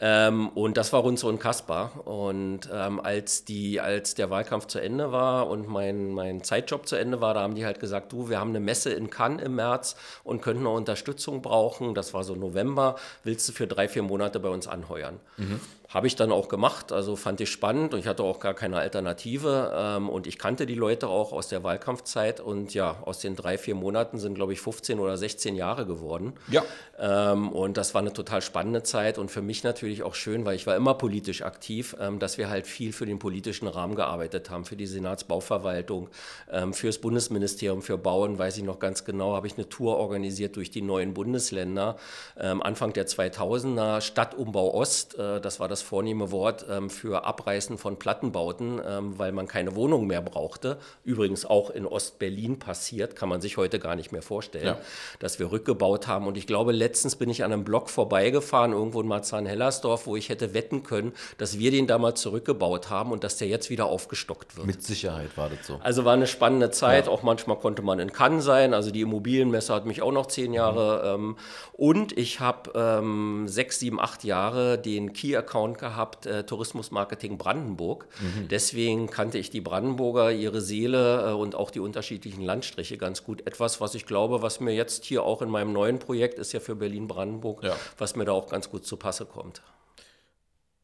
[0.00, 2.06] Ähm, und das war Runze und Kaspar.
[2.06, 6.96] Und ähm, als, die, als der Wahlkampf zu Ende war und mein, mein Zeitjob zu
[6.96, 9.56] Ende war, da haben die halt gesagt, du, wir haben eine Messe in Cannes im
[9.56, 11.94] März und könnten noch Unterstützung brauchen.
[11.94, 12.96] Das war so November.
[13.24, 15.18] Willst du für drei, vier Monate bei uns anheuern?
[15.36, 15.60] Mhm.
[15.88, 18.76] Habe ich dann auch gemacht, also fand ich spannend und ich hatte auch gar keine
[18.76, 23.36] Alternative ähm, und ich kannte die Leute auch aus der Wahlkampfzeit und ja, aus den
[23.36, 26.34] drei, vier Monaten sind, glaube ich, 15 oder 16 Jahre geworden.
[26.50, 26.62] Ja.
[26.98, 30.56] Ähm, und das war eine total spannende Zeit und für mich natürlich auch schön, weil
[30.56, 34.50] ich war immer politisch aktiv, ähm, dass wir halt viel für den politischen Rahmen gearbeitet
[34.50, 36.10] haben, für die Senatsbauverwaltung,
[36.52, 39.96] ähm, für das Bundesministerium für Bauen, weiß ich noch ganz genau, habe ich eine Tour
[39.96, 41.96] organisiert durch die neuen Bundesländer.
[42.38, 47.78] Ähm, Anfang der 2000er Stadtumbau Ost, äh, das war das vornehme Wort ähm, für Abreißen
[47.78, 50.78] von Plattenbauten, ähm, weil man keine Wohnung mehr brauchte.
[51.04, 54.78] Übrigens auch in Ostberlin passiert, kann man sich heute gar nicht mehr vorstellen, ja.
[55.18, 56.26] dass wir rückgebaut haben.
[56.26, 60.28] Und ich glaube, letztens bin ich an einem Block vorbeigefahren, irgendwo in Marzahn-Hellersdorf, wo ich
[60.28, 64.56] hätte wetten können, dass wir den damals zurückgebaut haben und dass der jetzt wieder aufgestockt
[64.56, 64.66] wird.
[64.66, 65.78] Mit Sicherheit war das so.
[65.82, 67.06] Also war eine spannende Zeit.
[67.06, 67.12] Ja.
[67.12, 68.74] Auch manchmal konnte man in Cannes sein.
[68.74, 71.18] Also die Immobilienmesse hat mich auch noch zehn Jahre.
[71.18, 71.24] Mhm.
[71.24, 71.36] Ähm,
[71.72, 78.06] und ich habe ähm, sechs, sieben, acht Jahre den Key-Account gehabt, äh, Tourismusmarketing Brandenburg.
[78.20, 78.48] Mhm.
[78.48, 83.46] Deswegen kannte ich die Brandenburger, ihre Seele äh, und auch die unterschiedlichen Landstriche ganz gut.
[83.46, 86.60] Etwas, was ich glaube, was mir jetzt hier auch in meinem neuen Projekt ist ja
[86.60, 87.76] für Berlin-Brandenburg, ja.
[87.98, 89.62] was mir da auch ganz gut zu Passe kommt.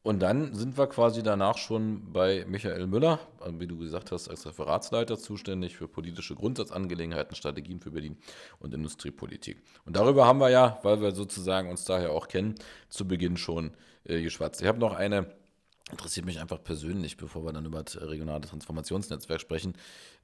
[0.04, 3.20] Und dann sind wir quasi danach schon bei Michael Müller,
[3.52, 8.18] wie du gesagt hast, als Referatsleiter zuständig für politische Grundsatzangelegenheiten, Strategien für Berlin
[8.58, 9.62] und Industriepolitik.
[9.86, 12.54] Und darüber haben wir ja, weil wir sozusagen uns daher auch kennen,
[12.90, 13.70] zu Beginn schon
[14.04, 14.62] äh, geschwatzt.
[14.62, 15.26] Ich habe noch eine,
[15.90, 19.74] interessiert mich einfach persönlich, bevor wir dann über das regionale Transformationsnetzwerk sprechen,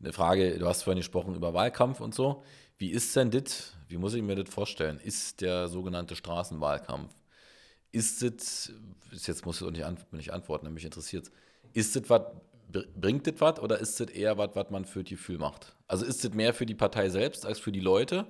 [0.00, 2.42] eine Frage, du hast vorhin gesprochen über Wahlkampf und so.
[2.78, 7.12] Wie ist denn das, wie muss ich mir das vorstellen, ist der sogenannte Straßenwahlkampf?
[7.92, 8.72] ist es,
[9.10, 9.70] jetzt muss ich auch
[10.12, 11.30] nicht, antworten, mich interessiert
[11.72, 12.22] ist es was,
[12.96, 15.76] bringt das was oder ist es eher was, was man für die Gefühl macht?
[15.86, 18.26] Also ist es mehr für die Partei selbst als für die Leute?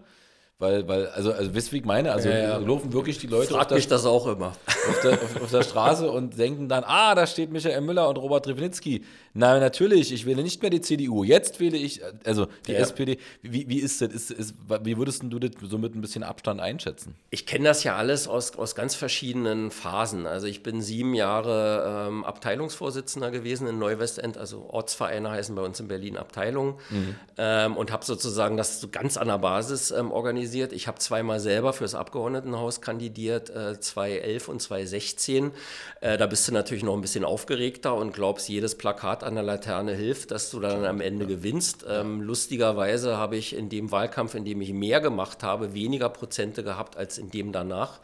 [0.61, 2.12] Weil, weil, also, also wisst wie ich meine?
[2.12, 2.57] Also ja, ja.
[2.59, 4.53] laufen wirklich die Leute Frag auf, mich der, das auch immer.
[4.66, 8.18] Auf, der, auf, auf der Straße und denken dann, ah, da steht Michael Müller und
[8.18, 9.03] Robert Drewnitzky.
[9.33, 11.23] Nein, natürlich, ich wähle nicht mehr die CDU.
[11.23, 12.79] Jetzt wähle ich, also die ja.
[12.79, 13.19] SPD.
[13.43, 14.09] Wie, wie ist das?
[14.09, 17.14] Ist, ist, wie würdest du das so mit ein bisschen Abstand einschätzen?
[17.31, 20.27] Ich kenne das ja alles aus, aus ganz verschiedenen Phasen.
[20.27, 25.79] Also ich bin sieben Jahre ähm, Abteilungsvorsitzender gewesen in Neuwestend, also Ortsvereine heißen bei uns
[25.79, 27.14] in Berlin Abteilungen mhm.
[27.38, 30.73] ähm, und habe sozusagen das so ganz an der Basis ähm, organisiert.
[30.73, 35.53] Ich habe zweimal selber fürs Abgeordnetenhaus kandidiert, äh, 2011 und 2016.
[36.01, 39.35] Äh, da bist du natürlich noch ein bisschen aufgeregter und glaubst, jedes Plakat Licht an
[39.35, 41.85] der Laterne hilft, dass du dann am Ende gewinnst.
[41.89, 46.63] Ähm, lustigerweise habe ich in dem Wahlkampf, in dem ich mehr gemacht habe, weniger Prozente
[46.63, 48.01] gehabt als in dem danach.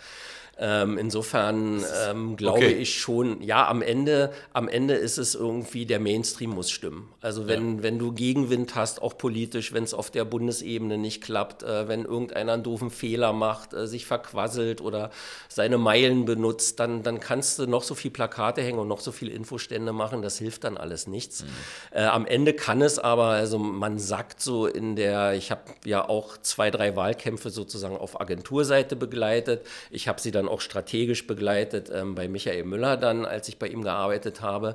[0.59, 2.73] Ähm, insofern ähm, glaube okay.
[2.73, 7.11] ich schon, ja, am Ende, am Ende ist es irgendwie, der Mainstream muss stimmen.
[7.21, 7.83] Also wenn, ja.
[7.83, 12.07] wenn du Gegenwind hast, auch politisch, wenn es auf der Bundesebene nicht klappt, äh, wenn
[12.07, 15.11] irgendeiner einen doofen Fehler macht, äh, sich verquasselt oder
[15.49, 19.13] seine Meilen benutzt, dann, dann kannst du noch so viel Plakate hängen und noch so
[19.13, 21.43] viele Infostände machen, das hilft dann alles nichts.
[21.43, 21.49] Mhm.
[21.91, 26.09] Äh, am Ende kann es aber, also man sagt so in der, ich habe ja
[26.09, 29.67] auch zwei, drei Wahlkämpfe sozusagen auf Agenturseite begleitet.
[29.91, 33.69] Ich habe sie dann auch strategisch begleitet ähm, bei Michael Müller dann, als ich bei
[33.69, 34.75] ihm gearbeitet habe.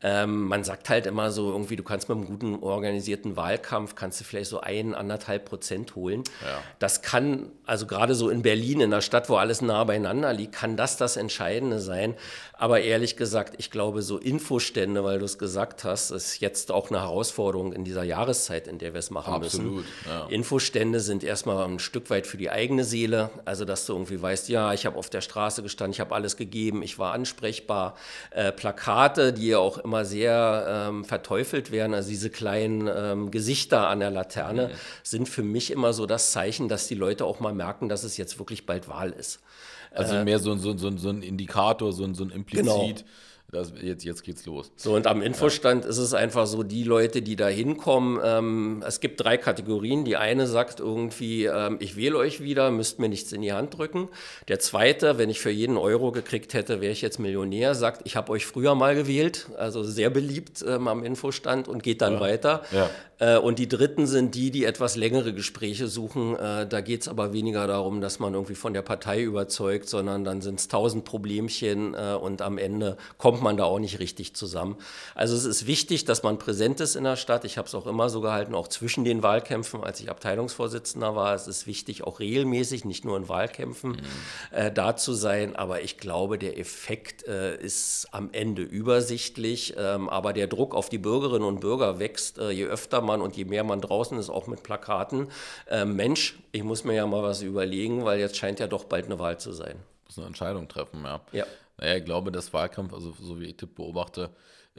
[0.00, 4.20] Ähm, man sagt halt immer so irgendwie, du kannst mit einem guten organisierten Wahlkampf, kannst
[4.20, 6.22] du vielleicht so ein, anderthalb Prozent holen.
[6.40, 6.60] Ja.
[6.78, 10.52] Das kann, also gerade so in Berlin, in einer Stadt, wo alles nah beieinander liegt,
[10.52, 12.14] kann das das Entscheidende sein.
[12.52, 16.90] Aber ehrlich gesagt, ich glaube, so Infostände, weil du es gesagt hast, ist jetzt auch
[16.90, 19.88] eine Herausforderung in dieser Jahreszeit, in der wir es machen Absolut, müssen.
[20.08, 20.26] Ja.
[20.26, 23.30] Infostände sind erstmal ein Stück weit für die eigene Seele.
[23.44, 26.36] Also, dass du irgendwie weißt, ja, ich habe auf der Straße gestanden, ich habe alles
[26.36, 27.96] gegeben, ich war ansprechbar.
[28.30, 33.88] Äh, Plakate, die ja auch immer sehr ähm, verteufelt werden, also diese kleinen ähm, Gesichter
[33.88, 34.72] an der Laterne, mhm.
[35.02, 38.18] sind für mich immer so das Zeichen, dass die Leute auch mal merken, dass es
[38.18, 39.40] jetzt wirklich bald Wahl ist.
[39.90, 42.66] Also äh, mehr so, so, so, so ein Indikator, so, so ein Implizit.
[42.66, 42.94] Genau.
[43.50, 44.70] Das, jetzt, jetzt geht's los.
[44.76, 45.90] So, und am Infostand ja.
[45.90, 50.04] ist es einfach so, die Leute, die da hinkommen, ähm, es gibt drei Kategorien.
[50.04, 53.78] Die eine sagt irgendwie, ähm, ich wähle euch wieder, müsst mir nichts in die Hand
[53.78, 54.08] drücken.
[54.48, 58.16] Der zweite, wenn ich für jeden Euro gekriegt hätte, wäre ich jetzt Millionär, sagt, ich
[58.16, 62.20] habe euch früher mal gewählt, also sehr beliebt ähm, am Infostand und geht dann ja.
[62.20, 62.62] weiter.
[62.70, 62.90] Ja.
[63.18, 66.36] Äh, und die dritten sind die, die etwas längere Gespräche suchen.
[66.36, 70.24] Äh, da geht es aber weniger darum, dass man irgendwie von der Partei überzeugt, sondern
[70.24, 74.34] dann sind es tausend Problemchen äh, und am Ende kommt man da auch nicht richtig
[74.34, 74.76] zusammen.
[75.14, 77.44] Also es ist wichtig, dass man präsent ist in der Stadt.
[77.44, 81.34] Ich habe es auch immer so gehalten, auch zwischen den Wahlkämpfen, als ich Abteilungsvorsitzender war.
[81.34, 84.74] Es ist wichtig, auch regelmäßig, nicht nur in Wahlkämpfen, mhm.
[84.74, 85.56] da zu sein.
[85.56, 89.74] Aber ich glaube, der Effekt ist am Ende übersichtlich.
[89.76, 93.44] Ähm, aber der Druck auf die Bürgerinnen und Bürger wächst, je öfter man und je
[93.44, 95.28] mehr man draußen ist, auch mit Plakaten,
[95.68, 99.06] äh, Mensch, ich muss mir ja mal was überlegen, weil jetzt scheint ja doch bald
[99.06, 99.76] eine Wahl zu sein.
[100.06, 101.20] Muss eine Entscheidung treffen, ja.
[101.32, 101.46] Ja.
[101.78, 104.30] Naja, ich glaube, das Wahlkampf, also so wie ich das beobachte,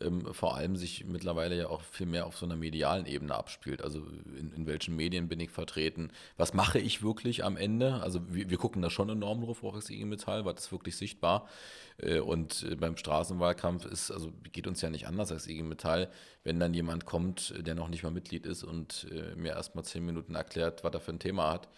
[0.02, 3.82] ähm, vor allem sich mittlerweile ja auch viel mehr auf so einer medialen Ebene abspielt.
[3.82, 4.00] Also
[4.38, 6.12] in, in welchen Medien bin ich vertreten?
[6.38, 7.96] Was mache ich wirklich am Ende?
[8.02, 10.98] Also wir, wir gucken da schon enorm drauf, auch als IG Metall, weil das wirklich
[10.98, 11.48] sichtbar.
[11.98, 16.10] Äh, und äh, beim Straßenwahlkampf ist, also geht uns ja nicht anders als IG Metall,
[16.44, 19.84] wenn dann jemand kommt, der noch nicht mal Mitglied ist und äh, mir erst mal
[19.84, 21.70] zehn Minuten erklärt, was er für ein Thema hat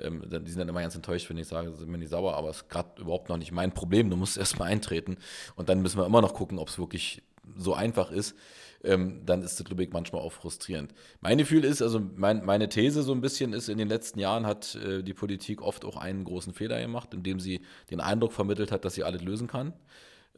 [0.00, 2.50] ähm, die sind dann immer ganz enttäuscht, wenn ich sage, sind mir nicht sauer, aber
[2.50, 4.10] es ist gerade überhaupt noch nicht mein Problem.
[4.10, 5.16] Du musst erstmal eintreten
[5.56, 7.22] und dann müssen wir immer noch gucken, ob es wirklich
[7.56, 8.36] so einfach ist.
[8.84, 10.92] Ähm, dann ist das, ich, manchmal auch frustrierend.
[11.20, 14.44] Mein Gefühl ist, also mein, meine These so ein bisschen ist, in den letzten Jahren
[14.44, 18.72] hat äh, die Politik oft auch einen großen Fehler gemacht, indem sie den Eindruck vermittelt
[18.72, 19.72] hat, dass sie alles lösen kann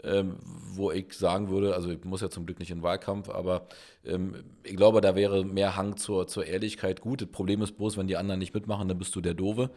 [0.03, 0.37] ähm,
[0.73, 3.69] wo ich sagen würde, also ich muss ja zum Glück nicht in den Wahlkampf, aber
[4.05, 7.23] ähm, ich glaube, da wäre mehr Hang zur, zur Ehrlichkeit gut.
[7.23, 9.71] Das Problem ist bloß, wenn die anderen nicht mitmachen, dann bist du der Dove.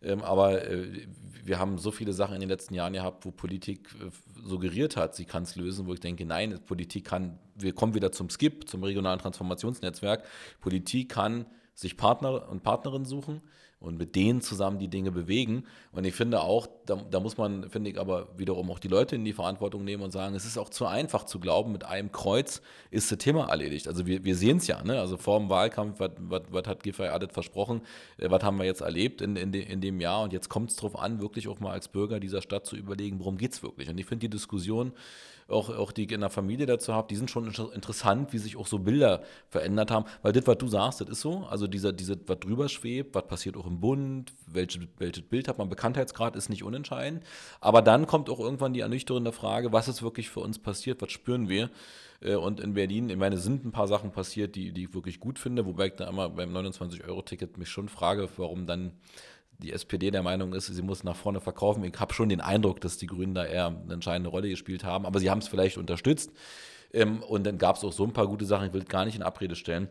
[0.00, 1.06] Ähm, aber äh,
[1.42, 4.10] wir haben so viele Sachen in den letzten Jahren gehabt, wo Politik äh,
[4.46, 8.12] suggeriert hat, sie kann es lösen, wo ich denke, nein, Politik kann, wir kommen wieder
[8.12, 10.24] zum SKIP, zum regionalen Transformationsnetzwerk.
[10.60, 13.42] Politik kann sich Partner und Partnerinnen suchen
[13.84, 15.64] und mit denen zusammen die Dinge bewegen.
[15.92, 19.16] Und ich finde auch, da, da, muss man, finde ich, aber wiederum auch die Leute
[19.16, 22.10] in die Verantwortung nehmen und sagen, es ist auch zu einfach zu glauben, mit einem
[22.10, 23.86] Kreuz ist das Thema erledigt.
[23.86, 24.98] Also wir, wir sehen es ja, ne?
[24.98, 27.82] also vor dem Wahlkampf, was hat Giffey alles versprochen,
[28.16, 30.70] äh, was haben wir jetzt erlebt in, in, de, in dem Jahr und jetzt kommt
[30.70, 33.62] es darauf an, wirklich auch mal als Bürger dieser Stadt zu überlegen, worum geht es
[33.62, 33.88] wirklich.
[33.90, 34.92] Und ich finde die Diskussion,
[35.48, 38.56] auch, auch die ich in der Familie dazu habe, die sind schon interessant, wie sich
[38.56, 40.06] auch so Bilder verändert haben.
[40.22, 41.46] Weil das, was du sagst, das ist so.
[41.48, 45.58] Also dieser, diese, was drüber schwebt, was passiert auch im Bund, welche, welches Bild hat
[45.58, 47.24] man, Bekanntheitsgrad ist nicht unentscheidend.
[47.60, 51.12] Aber dann kommt auch irgendwann die ernüchternde Frage, was ist wirklich für uns passiert, was
[51.12, 51.70] spüren wir?
[52.20, 55.20] Äh, und in Berlin, ich meine, sind ein paar Sachen passiert, die, die ich wirklich
[55.20, 58.92] gut finde, wobei ich da immer beim 29-Euro-Ticket mich schon frage, warum dann
[59.58, 61.84] die SPD der Meinung ist, sie muss nach vorne verkaufen.
[61.84, 65.06] Ich habe schon den Eindruck, dass die Grünen da eher eine entscheidende Rolle gespielt haben,
[65.06, 66.32] aber sie haben es vielleicht unterstützt.
[66.92, 69.16] Ähm, und dann gab es auch so ein paar gute Sachen, ich will gar nicht
[69.16, 69.88] in Abrede stellen.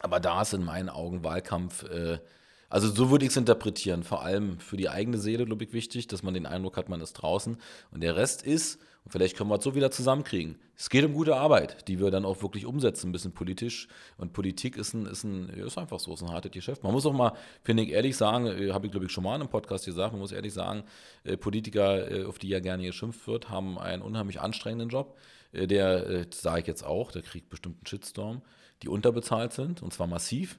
[0.00, 2.18] Aber da ist in meinen Augen Wahlkampf, äh,
[2.68, 6.08] also so würde ich es interpretieren, vor allem für die eigene Seele, glaube ich, wichtig,
[6.08, 7.56] dass man den Eindruck hat, man ist draußen.
[7.90, 10.58] Und der Rest ist, und vielleicht können wir es so wieder zusammenkriegen.
[10.76, 13.86] Es geht um gute Arbeit, die wir dann auch wirklich umsetzen, bisschen politisch.
[14.18, 16.82] Und Politik ist, ein, ist, ein, ist einfach so, ist ein hartes Geschäft.
[16.82, 19.36] Man muss auch mal, finde ich, ehrlich sagen, äh, habe ich glaube ich schon mal
[19.36, 20.82] in einem Podcast gesagt, man muss ehrlich sagen,
[21.22, 25.16] äh, Politiker, äh, auf die ja gerne geschimpft wird, haben einen unheimlich anstrengenden Job.
[25.52, 28.42] Der, sage ich jetzt auch, der kriegt bestimmt einen Shitstorm,
[28.82, 30.58] die unterbezahlt sind, und zwar massiv.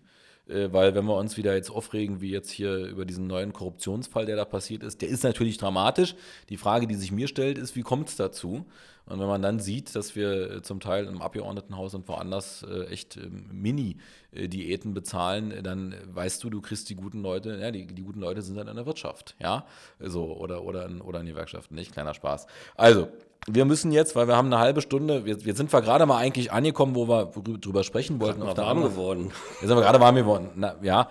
[0.49, 4.25] Äh, weil wenn wir uns wieder jetzt aufregen, wie jetzt hier über diesen neuen Korruptionsfall,
[4.25, 6.15] der da passiert ist, der ist natürlich dramatisch.
[6.49, 8.65] Die Frage, die sich mir stellt, ist, wie kommt es dazu?
[9.05, 12.87] Und wenn man dann sieht, dass wir äh, zum Teil im Abgeordnetenhaus und woanders äh,
[12.87, 18.01] echt ähm, Mini-Diäten bezahlen, dann weißt du, du kriegst die guten Leute, ja, die, die
[18.01, 19.65] guten Leute sind dann in der Wirtschaft, ja,
[19.99, 21.93] so, oder, oder, in, oder in Gewerkschaften, nicht?
[21.93, 22.47] Kleiner Spaß.
[22.75, 23.07] Also,
[23.47, 26.17] wir müssen jetzt, weil wir haben eine halbe Stunde, wir, wir sind wir gerade mal
[26.17, 28.41] eigentlich angekommen, wo wir drüber sprechen wollten.
[28.41, 29.31] Auf warm geworden.
[29.61, 30.49] Jetzt sind wir gerade warm geworden.
[30.55, 31.09] Na, ja,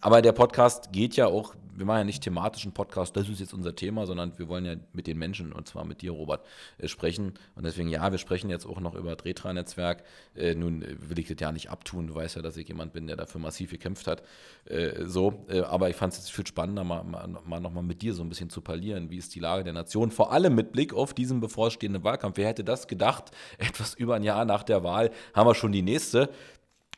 [0.00, 3.54] aber der Podcast geht ja auch wir machen ja nicht thematischen Podcast, das ist jetzt
[3.54, 6.44] unser Thema, sondern wir wollen ja mit den Menschen, und zwar mit dir, Robert,
[6.78, 7.34] äh, sprechen.
[7.54, 10.02] Und deswegen, ja, wir sprechen jetzt auch noch über Drehtran-Netzwerk.
[10.34, 12.08] Äh, nun will ich das ja nicht abtun.
[12.08, 14.22] Du weißt ja, dass ich jemand bin, der dafür massiv gekämpft hat.
[14.64, 18.02] Äh, so, äh, aber ich fand es jetzt viel spannender, mal, mal, mal nochmal mit
[18.02, 19.10] dir so ein bisschen zu parlieren.
[19.10, 20.10] Wie ist die Lage der Nation?
[20.10, 22.36] Vor allem mit Blick auf diesen bevorstehenden Wahlkampf.
[22.36, 23.30] Wer hätte das gedacht?
[23.58, 26.30] Etwas über ein Jahr nach der Wahl haben wir schon die nächste.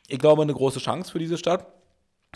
[0.07, 1.67] Ich glaube, eine große Chance für diese Stadt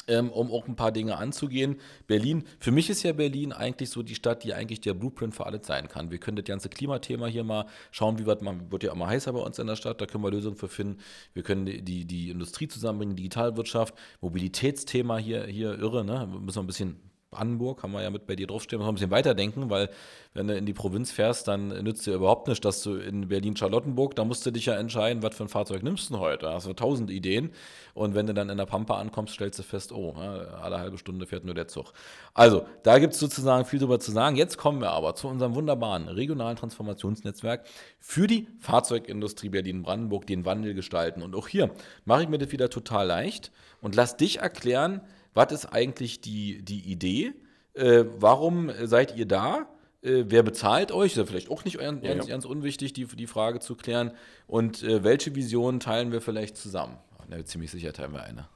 [0.08, 1.78] ähm, um auch ein paar Dinge anzugehen.
[2.08, 5.46] Berlin, für mich ist ja Berlin eigentlich so die Stadt, die eigentlich der Blueprint für
[5.46, 6.12] alles sein kann.
[6.12, 9.34] Wir können das ganze Klimathema hier mal schauen, wie wird man, wird ja immer heißer
[9.34, 11.00] bei uns in der Stadt, da können wir Lösungen für finden.
[11.34, 16.28] Wir können die, die Industrie zusammenbringen, Digitalwirtschaft, Mobilitätsthema hier, hier irre, ne?
[16.28, 17.00] Müssen wir ein bisschen
[17.36, 19.90] Brandenburg, haben wir ja mit bei dir draufstehen, muss ein bisschen weiterdenken, weil
[20.34, 24.16] wenn du in die Provinz fährst, dann nützt dir überhaupt nicht, dass du in Berlin-Charlottenburg,
[24.16, 26.46] da musst du dich ja entscheiden, was für ein Fahrzeug nimmst du heute.
[26.46, 27.52] Da hast du tausend Ideen.
[27.94, 31.26] Und wenn du dann in der Pampa ankommst, stellst du fest, oh, alle halbe Stunde
[31.26, 31.94] fährt nur der Zug.
[32.34, 34.36] Also, da gibt es sozusagen viel drüber zu sagen.
[34.36, 37.66] Jetzt kommen wir aber zu unserem wunderbaren regionalen Transformationsnetzwerk
[38.00, 41.22] für die Fahrzeugindustrie Berlin-Brandenburg, den Wandel gestalten.
[41.22, 41.72] Und auch hier
[42.04, 45.02] mache ich mir das wieder total leicht und lass dich erklären,
[45.36, 47.34] was ist eigentlich die, die Idee?
[47.74, 49.68] Äh, warum seid ihr da?
[50.02, 51.12] Äh, wer bezahlt euch?
[51.12, 52.24] Ist ja vielleicht auch nicht ganz, ja, ja.
[52.24, 54.12] ganz unwichtig, die, die Frage zu klären.
[54.48, 56.98] Und äh, welche Visionen teilen wir vielleicht zusammen?
[57.28, 58.48] Na, ziemlich sicher teilen wir eine.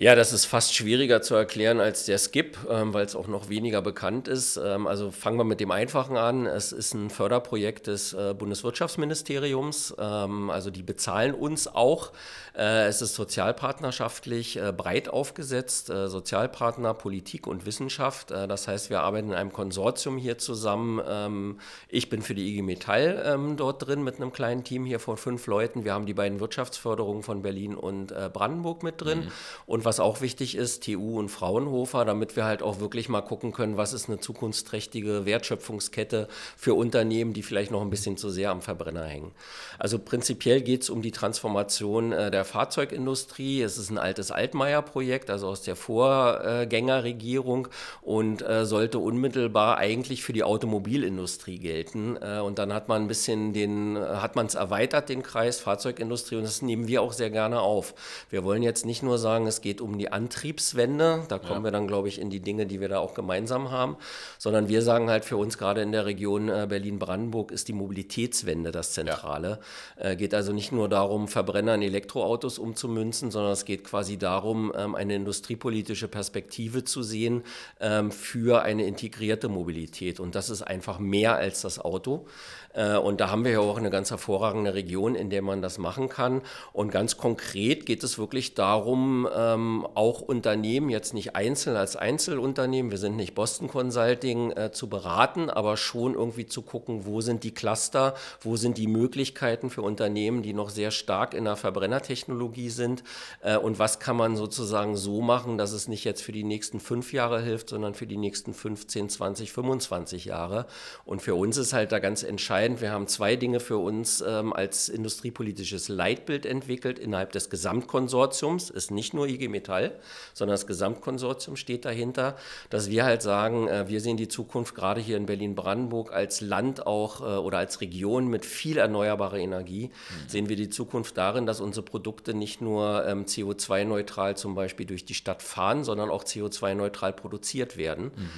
[0.00, 3.50] Ja, das ist fast schwieriger zu erklären als der Skip, ähm, weil es auch noch
[3.50, 4.56] weniger bekannt ist.
[4.56, 6.46] Ähm, also fangen wir mit dem Einfachen an.
[6.46, 9.94] Es ist ein Förderprojekt des äh, Bundeswirtschaftsministeriums.
[9.98, 12.12] Ähm, also die bezahlen uns auch.
[12.56, 15.90] Äh, es ist sozialpartnerschaftlich äh, breit aufgesetzt.
[15.90, 18.30] Äh, Sozialpartner, Politik und Wissenschaft.
[18.30, 21.02] Äh, das heißt, wir arbeiten in einem Konsortium hier zusammen.
[21.06, 21.60] Ähm,
[21.90, 25.18] ich bin für die IG Metall ähm, dort drin mit einem kleinen Team hier von
[25.18, 25.84] fünf Leuten.
[25.84, 29.26] Wir haben die beiden Wirtschaftsförderungen von Berlin und äh, Brandenburg mit drin.
[29.26, 29.32] Mhm.
[29.66, 33.50] Und was auch wichtig ist, TU und Fraunhofer, damit wir halt auch wirklich mal gucken
[33.50, 38.52] können, was ist eine zukunftsträchtige Wertschöpfungskette für Unternehmen, die vielleicht noch ein bisschen zu sehr
[38.52, 39.32] am Verbrenner hängen.
[39.80, 43.62] Also prinzipiell geht es um die Transformation äh, der Fahrzeugindustrie.
[43.62, 47.66] Es ist ein altes Altmaier-Projekt, also aus der Vorgängerregierung
[48.00, 52.16] und äh, sollte unmittelbar eigentlich für die Automobilindustrie gelten.
[52.22, 56.36] Äh, und dann hat man ein bisschen den, hat man es erweitert, den Kreis Fahrzeugindustrie,
[56.36, 57.92] und das nehmen wir auch sehr gerne auf.
[58.30, 61.24] Wir wollen jetzt nicht nur sagen, es geht um die Antriebswende.
[61.28, 61.64] Da kommen ja.
[61.64, 63.96] wir dann, glaube ich, in die Dinge, die wir da auch gemeinsam haben.
[64.38, 68.70] Sondern wir sagen halt für uns gerade in der Region äh, Berlin-Brandenburg ist die Mobilitätswende
[68.70, 69.60] das Zentrale.
[69.98, 70.10] Ja.
[70.10, 74.72] Äh, geht also nicht nur darum, Verbrenner in Elektroautos umzumünzen, sondern es geht quasi darum,
[74.76, 77.42] ähm, eine industriepolitische Perspektive zu sehen
[77.80, 80.20] ähm, für eine integrierte Mobilität.
[80.20, 82.26] Und das ist einfach mehr als das Auto.
[82.72, 85.78] Äh, und da haben wir ja auch eine ganz hervorragende Region, in der man das
[85.78, 86.42] machen kann.
[86.72, 89.59] Und ganz konkret geht es wirklich darum, ähm,
[89.94, 95.50] auch Unternehmen jetzt nicht einzeln als Einzelunternehmen, wir sind nicht Boston Consulting, äh, zu beraten,
[95.50, 100.42] aber schon irgendwie zu gucken, wo sind die Cluster, wo sind die Möglichkeiten für Unternehmen,
[100.42, 103.02] die noch sehr stark in der Verbrennertechnologie sind
[103.42, 106.80] äh, und was kann man sozusagen so machen, dass es nicht jetzt für die nächsten
[106.80, 110.66] fünf Jahre hilft, sondern für die nächsten 15, 20, 25 Jahre.
[111.04, 112.80] Und für uns ist halt da ganz entscheidend, entscheidend.
[112.80, 118.70] Wir haben zwei Dinge für uns ähm, als industriepolitisches Leitbild entwickelt innerhalb des Gesamtkonsortiums.
[118.70, 119.92] Ist nicht nur IG Metall,
[120.32, 122.36] sondern das Gesamtkonsortium steht dahinter,
[122.70, 126.86] dass wir halt sagen, äh, wir sehen die Zukunft gerade hier in Berlin-Brandenburg als Land
[126.86, 129.86] auch äh, oder als Region mit viel erneuerbarer Energie.
[129.88, 130.28] Mhm.
[130.28, 135.04] Sehen wir die Zukunft darin, dass unsere Produkte nicht nur ähm, CO2-neutral zum Beispiel durch
[135.04, 138.12] die Stadt fahren, sondern auch CO2-neutral produziert werden.
[138.16, 138.30] Mhm.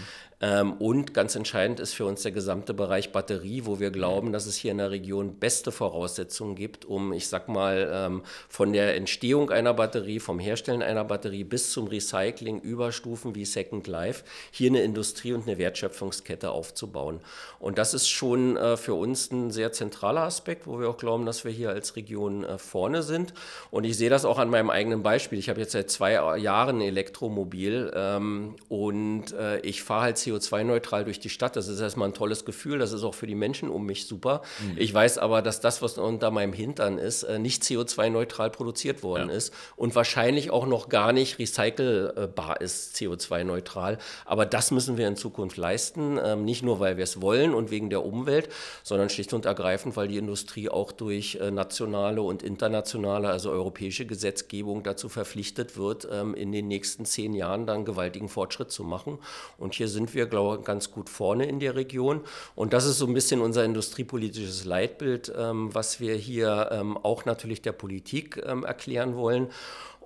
[0.43, 4.47] Ähm, und ganz entscheidend ist für uns der gesamte Bereich Batterie, wo wir glauben, dass
[4.47, 8.97] es hier in der Region beste Voraussetzungen gibt, um, ich sag mal, ähm, von der
[8.97, 14.24] Entstehung einer Batterie, vom Herstellen einer Batterie bis zum Recycling über Stufen wie Second Life,
[14.51, 17.20] hier eine Industrie und eine Wertschöpfungskette aufzubauen.
[17.61, 21.24] Und das ist schon äh, für uns ein sehr zentraler Aspekt, wo wir auch glauben,
[21.24, 23.32] dass wir hier als Region äh, vorne sind.
[23.70, 25.38] Und ich sehe das auch an meinem eigenen Beispiel.
[25.38, 31.05] Ich habe jetzt seit zwei Jahren ein Elektromobil ähm, und äh, ich fahre halt CO2-neutral
[31.05, 31.57] durch die Stadt.
[31.57, 32.78] Das ist erstmal ein tolles Gefühl.
[32.78, 34.43] Das ist auch für die Menschen um mich super.
[34.61, 34.76] Mhm.
[34.76, 39.28] Ich weiß aber, dass das, was unter meinem Hintern ist, äh, nicht CO2-neutral produziert worden
[39.28, 39.35] ja.
[39.35, 43.99] ist und wahrscheinlich auch noch gar nicht recycelbar ist, CO2-neutral.
[44.24, 46.18] Aber das müssen wir in Zukunft leisten.
[46.22, 48.49] Ähm, nicht nur, weil wir es wollen und wegen der Umwelt,
[48.83, 54.07] sondern schlicht und ergreifend, weil die Industrie auch durch äh, nationale und internationale, also europäische
[54.07, 59.18] Gesetzgebung dazu verpflichtet wird, ähm, in den nächsten zehn Jahren dann gewaltigen Fortschritt zu machen.
[59.59, 62.20] Und hier sind wir wir, glaube ganz gut vorne in der Region.
[62.54, 67.24] Und das ist so ein bisschen unser industriepolitisches Leitbild, ähm, was wir hier ähm, auch
[67.24, 69.48] natürlich der Politik ähm, erklären wollen.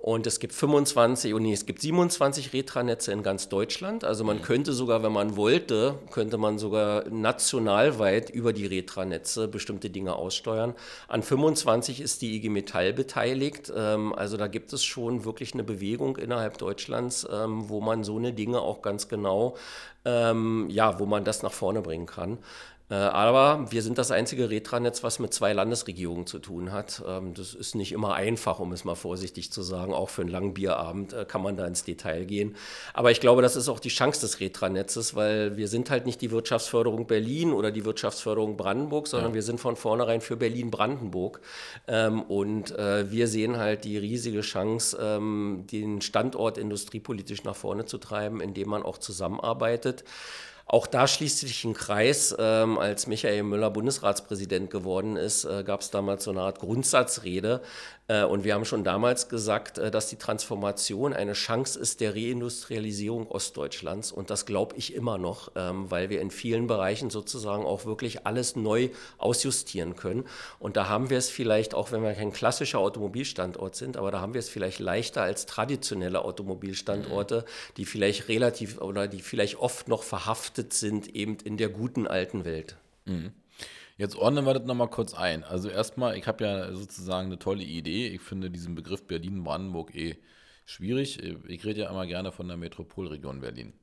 [0.01, 4.03] Und es gibt 25, und nee, es gibt 27 Retranetze in ganz Deutschland.
[4.03, 4.41] Also man mhm.
[4.43, 10.75] könnte sogar, wenn man wollte, könnte man sogar nationalweit über die Retranetze bestimmte Dinge aussteuern.
[11.07, 13.71] An 25 ist die IG Metall beteiligt.
[13.75, 18.17] Ähm, also da gibt es schon wirklich eine Bewegung innerhalb Deutschlands, ähm, wo man so
[18.17, 19.57] eine Dinge auch ganz genau,
[20.05, 22.37] ähm, ja, wo man das nach vorne bringen kann.
[22.89, 27.03] Äh, aber wir sind das einzige Retranetz, was mit zwei Landesregierungen zu tun hat.
[27.05, 29.93] Ähm, das ist nicht immer einfach, um es mal vorsichtig zu sagen.
[29.93, 32.55] Auch für einen langen Bierabend äh, kann man da ins Detail gehen.
[32.93, 36.21] Aber ich glaube, das ist auch die Chance des Retranetzes, weil wir sind halt nicht
[36.21, 39.35] die Wirtschaftsförderung Berlin oder die Wirtschaftsförderung Brandenburg, sondern ja.
[39.35, 41.41] wir sind von vornherein für Berlin-Brandenburg.
[41.87, 47.83] Ähm, und äh, wir sehen halt die riesige Chance, ähm, den Standort industriepolitisch nach vorne
[47.85, 50.05] zu treiben, indem man auch zusammenarbeitet.
[50.69, 52.35] Auch da schließt sich ein Kreis.
[52.37, 57.61] Ähm, als Michael Müller Bundesratspräsident geworden ist, äh, gab es damals so eine Art Grundsatzrede,
[58.23, 63.27] und wir haben schon damals gesagt, äh, dass die Transformation eine Chance ist der Reindustrialisierung
[63.27, 64.13] Ostdeutschlands.
[64.13, 68.25] Und das glaube ich immer noch, ähm, weil wir in vielen Bereichen sozusagen auch wirklich
[68.25, 70.23] alles neu ausjustieren können.
[70.59, 74.21] Und da haben wir es vielleicht, auch wenn wir kein klassischer Automobilstandort sind, aber da
[74.21, 77.43] haben wir es vielleicht leichter als traditionelle Automobilstandorte,
[77.75, 82.45] die vielleicht relativ oder die vielleicht oft noch verhaftet sind eben in der guten alten
[82.45, 82.77] Welt.
[83.05, 83.33] Mhm.
[83.97, 85.43] Jetzt ordnen wir das nochmal kurz ein.
[85.43, 88.07] Also erstmal, ich habe ja sozusagen eine tolle Idee.
[88.09, 90.17] Ich finde diesen Begriff Berlin-Brandenburg eh
[90.65, 91.21] schwierig.
[91.47, 93.73] Ich rede ja immer gerne von der Metropolregion Berlin.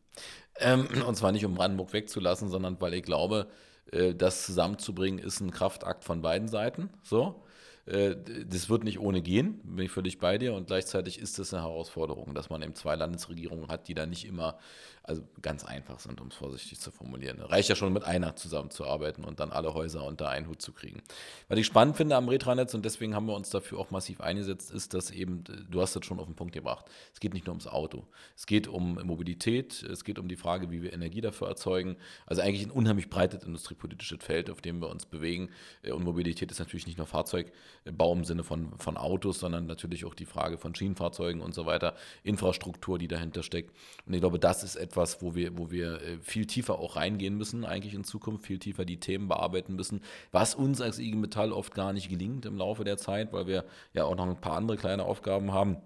[0.60, 3.48] Ähm, und zwar nicht, um Brandenburg wegzulassen, sondern weil ich glaube,
[3.90, 6.90] äh, das zusammenzubringen ist ein Kraftakt von beiden Seiten.
[7.02, 7.42] So.
[7.86, 10.54] Äh, das wird nicht ohne gehen, bin ich völlig bei dir.
[10.54, 14.26] Und gleichzeitig ist es eine Herausforderung, dass man eben zwei Landesregierungen hat, die da nicht
[14.26, 14.58] immer
[15.06, 17.38] also ganz einfach sind, um es vorsichtig zu formulieren.
[17.40, 21.02] Reicht ja schon mit einer zusammenzuarbeiten und dann alle Häuser unter einen Hut zu kriegen.
[21.48, 24.70] Was ich spannend finde am Retranetz und deswegen haben wir uns dafür auch massiv eingesetzt,
[24.70, 27.52] ist, dass eben, du hast das schon auf den Punkt gebracht, es geht nicht nur
[27.52, 28.06] ums Auto.
[28.34, 31.96] Es geht um Mobilität, es geht um die Frage, wie wir Energie dafür erzeugen.
[32.24, 35.50] Also eigentlich ein unheimlich breites industriepolitisches Feld, auf dem wir uns bewegen.
[35.82, 40.14] Und Mobilität ist natürlich nicht nur Fahrzeugbau im Sinne von, von Autos, sondern natürlich auch
[40.14, 43.76] die Frage von Schienenfahrzeugen und so weiter, Infrastruktur, die dahinter steckt.
[44.06, 46.96] Und ich glaube, das ist etwas, etwas, wo wir, wo wir äh, viel tiefer auch
[46.96, 51.16] reingehen müssen, eigentlich in Zukunft, viel tiefer die Themen bearbeiten müssen, was uns als IG
[51.16, 54.40] Metall oft gar nicht gelingt im Laufe der Zeit, weil wir ja auch noch ein
[54.40, 55.76] paar andere kleine Aufgaben haben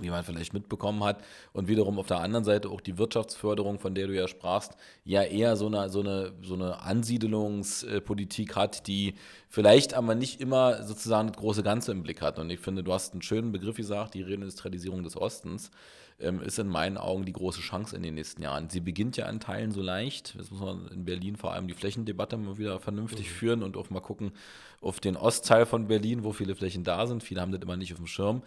[0.00, 1.24] wie man vielleicht mitbekommen hat.
[1.52, 5.24] Und wiederum auf der anderen Seite auch die Wirtschaftsförderung, von der du ja sprachst, ja
[5.24, 9.14] eher so eine, so eine, so eine Ansiedelungspolitik hat, die
[9.48, 12.38] vielleicht aber nicht immer sozusagen das große Ganze im Blick hat.
[12.38, 15.72] Und ich finde, du hast einen schönen Begriff gesagt, die Reindustrialisierung des Ostens
[16.20, 18.68] ähm, ist in meinen Augen die große Chance in den nächsten Jahren.
[18.68, 20.34] Sie beginnt ja an Teilen so leicht.
[20.36, 23.32] Jetzt muss man in Berlin vor allem die Flächendebatte mal wieder vernünftig mhm.
[23.32, 24.32] führen und auch mal gucken
[24.80, 27.22] auf den Ostteil von Berlin, wo viele Flächen da sind.
[27.22, 28.42] Viele haben das immer nicht auf dem Schirm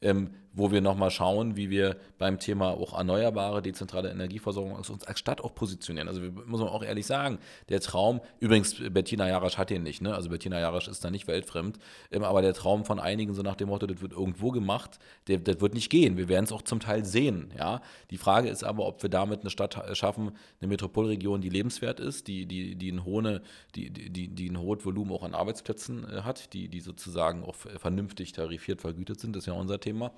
[0.00, 5.18] ähm, wo wir nochmal schauen, wie wir beim Thema auch erneuerbare, dezentrale Energieversorgung uns als
[5.18, 6.08] Stadt auch positionieren.
[6.08, 7.38] Also muss man auch ehrlich sagen,
[7.68, 10.14] der Traum, übrigens Bettina Jarasch hat den nicht, ne?
[10.14, 11.78] also Bettina Jarasch ist da nicht weltfremd,
[12.10, 15.38] ähm, aber der Traum von einigen so nach dem Motto, das wird irgendwo gemacht, der,
[15.38, 16.16] das wird nicht gehen.
[16.16, 17.52] Wir werden es auch zum Teil sehen.
[17.58, 17.82] Ja?
[18.10, 22.28] Die Frage ist aber, ob wir damit eine Stadt schaffen, eine Metropolregion, die lebenswert ist,
[22.28, 23.42] die, die, die, ein, hohe,
[23.74, 27.54] die, die, die ein hohes Volumen auch an Arbeitsplätzen äh, hat, die, die sozusagen auch
[27.54, 29.85] vernünftig tarifiert vergütet sind, das ist ja unser Thema.
[29.86, 30.12] Thema.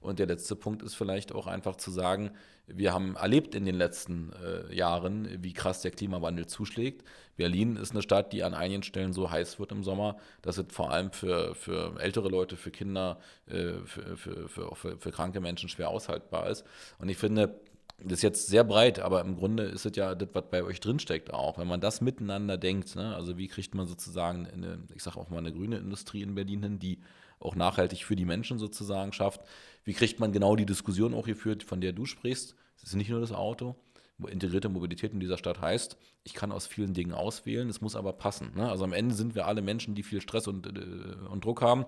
[0.00, 2.32] Und der letzte Punkt ist vielleicht auch einfach zu sagen,
[2.66, 7.04] wir haben erlebt in den letzten äh, Jahren, wie krass der Klimawandel zuschlägt.
[7.36, 10.66] Berlin ist eine Stadt, die an einigen Stellen so heiß wird im Sommer, dass es
[10.70, 15.40] vor allem für, für ältere Leute, für Kinder, äh, für, für, für, für, für kranke
[15.40, 16.64] Menschen schwer aushaltbar ist.
[16.98, 17.60] Und ich finde,
[17.98, 20.80] das ist jetzt sehr breit, aber im Grunde ist es ja das, was bei euch
[20.80, 21.58] drinsteckt auch.
[21.58, 23.14] Wenn man das miteinander denkt, ne?
[23.14, 26.62] also wie kriegt man sozusagen, eine, ich sage auch mal, eine grüne Industrie in Berlin
[26.62, 26.98] hin, die
[27.42, 29.40] auch nachhaltig für die Menschen sozusagen schafft.
[29.84, 32.54] Wie kriegt man genau die Diskussion auch geführt, von der du sprichst?
[32.76, 33.76] Es ist nicht nur das Auto.
[34.28, 38.12] Integrierte Mobilität in dieser Stadt heißt, ich kann aus vielen Dingen auswählen, es muss aber
[38.12, 38.52] passen.
[38.54, 38.70] Ne?
[38.70, 41.86] Also am Ende sind wir alle Menschen, die viel Stress und, äh, und Druck haben.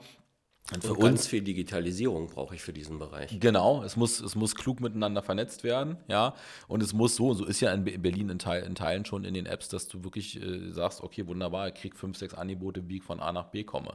[0.72, 3.38] Und für und uns ganz viel Digitalisierung brauche ich für diesen Bereich.
[3.38, 6.34] Genau, es muss, es muss klug miteinander vernetzt werden, ja.
[6.68, 9.34] Und es muss so, so ist ja in Berlin in, Teil, in Teilen schon in
[9.34, 12.96] den Apps, dass du wirklich äh, sagst, okay, wunderbar, ich kriege fünf, sechs Angebote, wie
[12.96, 13.92] ich von A nach B komme.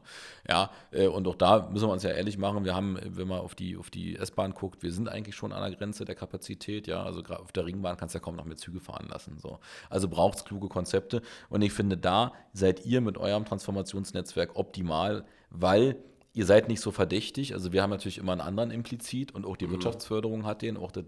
[0.48, 3.40] Ja, äh, und auch da müssen wir uns ja ehrlich machen, wir haben, wenn man
[3.40, 6.86] auf die, auf die S-Bahn guckt, wir sind eigentlich schon an der Grenze der Kapazität,
[6.86, 7.02] ja.
[7.02, 9.40] Also gerade auf der Ringbahn kannst du ja kaum noch mehr Züge fahren lassen.
[9.40, 9.58] So.
[9.90, 11.24] Also braucht es kluge Konzepte.
[11.50, 15.96] Und ich finde, da seid ihr mit eurem Transformationsnetzwerk optimal, weil
[16.40, 17.54] ihr seid nicht so verdächtig.
[17.54, 19.72] Also wir haben natürlich immer einen anderen implizit und auch die mhm.
[19.72, 21.04] Wirtschaftsförderung hat den, auch das,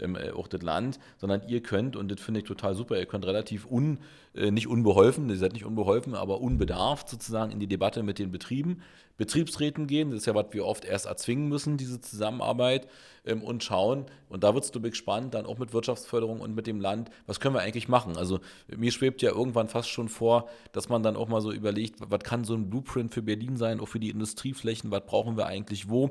[0.00, 3.06] ähm, äh, auch das Land, sondern ihr könnt, und das finde ich total super, ihr
[3.06, 3.98] könnt relativ un,
[4.34, 8.30] äh, nicht unbeholfen, ihr seid nicht unbeholfen, aber unbedarft sozusagen in die Debatte mit den
[8.30, 8.82] Betrieben,
[9.18, 10.10] Betriebsräten gehen.
[10.10, 12.86] Das ist ja, was wir oft erst erzwingen müssen, diese Zusammenarbeit
[13.26, 14.06] ähm, und schauen.
[14.28, 17.10] Und da wird es, glaube ich, spannend, dann auch mit Wirtschaftsförderung und mit dem Land,
[17.26, 18.16] was können wir eigentlich machen?
[18.16, 18.38] Also
[18.74, 22.20] mir schwebt ja irgendwann fast schon vor, dass man dann auch mal so überlegt, was
[22.20, 25.90] kann so ein Blueprint für Berlin sein, auch für die Industrieflächen, was brauchen wir eigentlich
[25.90, 26.10] wo?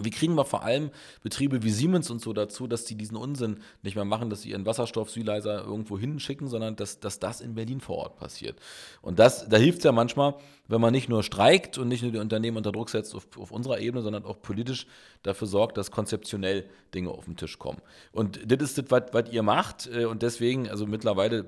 [0.00, 0.90] Wie kriegen wir vor allem
[1.22, 4.50] Betriebe wie Siemens und so dazu, dass sie diesen Unsinn nicht mehr machen, dass sie
[4.50, 8.58] ihren Wasserstoff-Syleiser irgendwo hinschicken, sondern dass, dass das in Berlin vor Ort passiert.
[9.02, 10.34] Und das, da hilft es ja manchmal,
[10.66, 13.50] wenn man nicht nur streikt und nicht nur die Unternehmen unter Druck setzt auf, auf
[13.50, 14.86] unserer Ebene, sondern auch politisch
[15.24, 16.64] dafür sorgt, dass konzeptionell
[16.94, 17.82] Dinge auf den Tisch kommen.
[18.12, 19.90] Und das ist das, was ihr macht.
[19.94, 21.44] Äh, und deswegen, also mittlerweile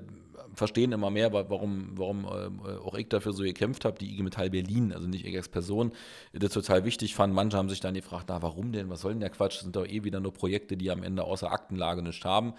[0.55, 4.49] verstehen immer mehr, warum, warum äh, auch ich dafür so gekämpft habe, die IG Metall
[4.49, 5.91] Berlin, also nicht ich als Person,
[6.33, 7.33] das total wichtig fand.
[7.33, 9.75] Manche haben sich dann gefragt, na warum denn, was soll denn der Quatsch, das sind
[9.75, 12.53] doch eh wieder nur Projekte, die am Ende außer Aktenlage nicht haben.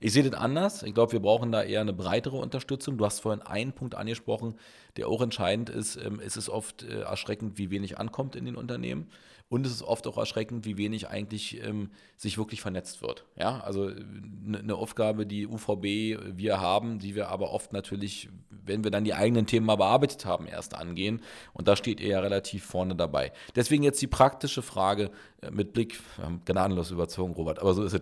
[0.00, 0.82] Ich sehe das anders.
[0.82, 2.98] Ich glaube, wir brauchen da eher eine breitere Unterstützung.
[2.98, 4.56] Du hast vorhin einen Punkt angesprochen,
[4.96, 5.96] der auch entscheidend ist.
[5.96, 9.08] Ähm, es ist oft äh, erschreckend, wie wenig ankommt in den Unternehmen.
[9.52, 13.26] Und es ist oft auch erschreckend, wie wenig eigentlich ähm, sich wirklich vernetzt wird.
[13.36, 18.30] Ja, also eine äh, ne Aufgabe, die UVB wir haben, die wir aber oft natürlich,
[18.48, 21.20] wenn wir dann die eigenen Themen mal bearbeitet haben, erst angehen.
[21.52, 23.30] Und da steht ihr ja relativ vorne dabei.
[23.54, 25.10] Deswegen jetzt die praktische Frage
[25.42, 26.00] äh, mit Blick,
[26.46, 28.00] gnadenlos überzogen, Robert, aber so ist es.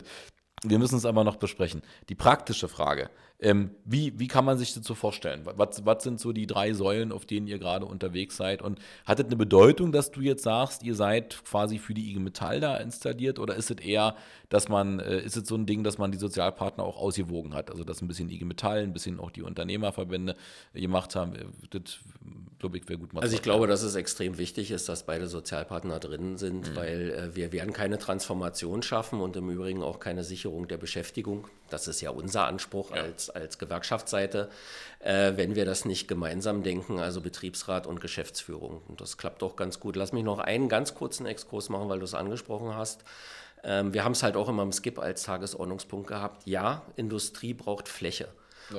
[0.63, 1.83] Wir müssen es aber noch besprechen.
[2.11, 3.11] Die praktische Frage.
[3.43, 5.43] Ähm, wie, wie kann man sich das so vorstellen?
[5.45, 8.61] Was, was sind so die drei Säulen, auf denen ihr gerade unterwegs seid?
[8.61, 12.21] Und hat es eine Bedeutung, dass du jetzt sagst, ihr seid quasi für die IG
[12.21, 13.39] Metall da installiert?
[13.39, 14.15] Oder ist es eher,
[14.51, 17.71] dass man, äh, ist es so ein Ding, dass man die Sozialpartner auch ausgewogen hat?
[17.71, 20.37] Also, dass ein bisschen IG Metall, ein bisschen auch die Unternehmerverbände
[20.75, 21.33] gemacht haben.
[21.71, 21.99] Das,
[22.59, 23.23] glaube ich, wäre gut mal.
[23.23, 26.77] Also, ich glaube, dass es extrem wichtig ist, dass beide Sozialpartner drin sind, mhm.
[26.77, 31.47] weil äh, wir werden keine Transformation schaffen und im Übrigen auch keine Sicherung der Beschäftigung.
[31.73, 33.03] Das ist ja unser Anspruch ja.
[33.03, 34.51] als, als Gewerkschaftsseite,
[35.01, 38.83] äh, wenn wir das nicht gemeinsam denken, also Betriebsrat und Geschäftsführung.
[38.89, 39.97] Und das klappt auch ganz gut.
[39.97, 43.05] Lass mich noch einen ganz kurzen Exkurs machen, weil du es angesprochen hast.
[43.63, 46.47] Ähm, wir haben es halt auch immer im Skip als Tagesordnungspunkt gehabt.
[46.47, 48.29] Ja, Industrie braucht Fläche.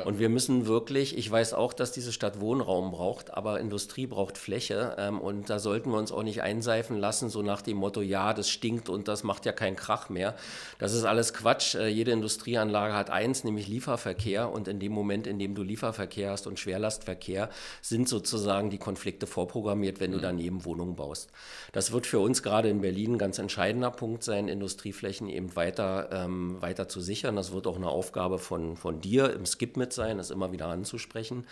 [0.06, 4.38] Und wir müssen wirklich, ich weiß auch, dass diese Stadt Wohnraum braucht, aber Industrie braucht
[4.38, 4.96] Fläche.
[4.98, 8.34] Ähm, und da sollten wir uns auch nicht einseifen lassen, so nach dem Motto, ja,
[8.34, 10.36] das stinkt und das macht ja keinen Krach mehr.
[10.80, 11.76] Das ist alles Quatsch.
[11.76, 14.52] Äh, jede Industrieanlage hat eins, nämlich Lieferverkehr.
[14.52, 17.50] Und in dem Moment, in dem du Lieferverkehr hast und Schwerlastverkehr,
[17.82, 20.24] sind sozusagen die Konflikte vorprogrammiert, wenn du mhm.
[20.24, 21.32] daneben Wohnungen baust.
[21.74, 26.10] Das wird für uns gerade in Berlin ein ganz entscheidender Punkt sein, Industrieflächen eben weiter,
[26.12, 27.36] ähm, weiter zu sichern.
[27.36, 30.68] Das wird auch eine Aufgabe von, von dir im Skip mit sein, das immer wieder
[30.68, 31.46] anzusprechen.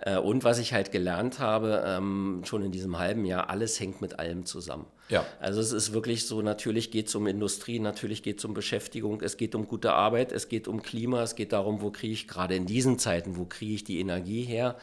[0.00, 4.00] Äh, und was ich halt gelernt habe, ähm, schon in diesem halben Jahr, alles hängt
[4.00, 4.86] mit allem zusammen.
[5.10, 5.24] Ja.
[5.38, 9.20] Also es ist wirklich so, natürlich geht es um Industrie, natürlich geht es um Beschäftigung,
[9.20, 12.26] es geht um gute Arbeit, es geht um Klima, es geht darum, wo kriege ich
[12.26, 14.76] gerade in diesen Zeiten, wo kriege ich die Energie her.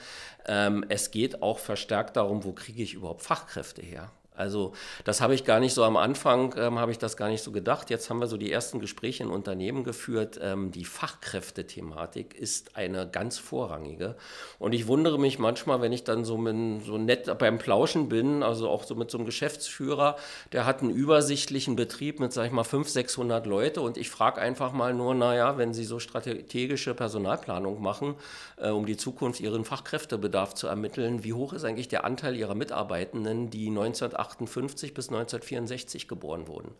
[0.45, 4.11] Ähm, es geht auch verstärkt darum, wo kriege ich überhaupt Fachkräfte her.
[4.41, 4.73] Also
[5.03, 7.51] das habe ich gar nicht so am Anfang, ähm, habe ich das gar nicht so
[7.51, 7.91] gedacht.
[7.91, 10.39] Jetzt haben wir so die ersten Gespräche in Unternehmen geführt.
[10.41, 14.15] Ähm, die Fachkräftethematik ist eine ganz vorrangige.
[14.57, 18.41] Und ich wundere mich manchmal, wenn ich dann so, mit, so nett beim Plauschen bin,
[18.41, 20.15] also auch so mit so einem Geschäftsführer,
[20.53, 24.41] der hat einen übersichtlichen Betrieb mit, sag ich mal, 500, 600 Leute und ich frage
[24.41, 28.15] einfach mal nur, naja, wenn Sie so strategische Personalplanung machen,
[28.57, 32.55] äh, um die Zukunft Ihren Fachkräftebedarf zu ermitteln, wie hoch ist eigentlich der Anteil Ihrer
[32.55, 36.71] Mitarbeitenden, die 1980 1958 bis 1964 geboren wurden.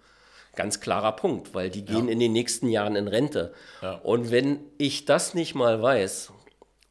[0.56, 2.12] Ganz klarer Punkt, weil die gehen ja.
[2.12, 3.54] in den nächsten Jahren in Rente.
[3.82, 3.94] Ja.
[4.04, 6.34] Und wenn ich das nicht mal weiß,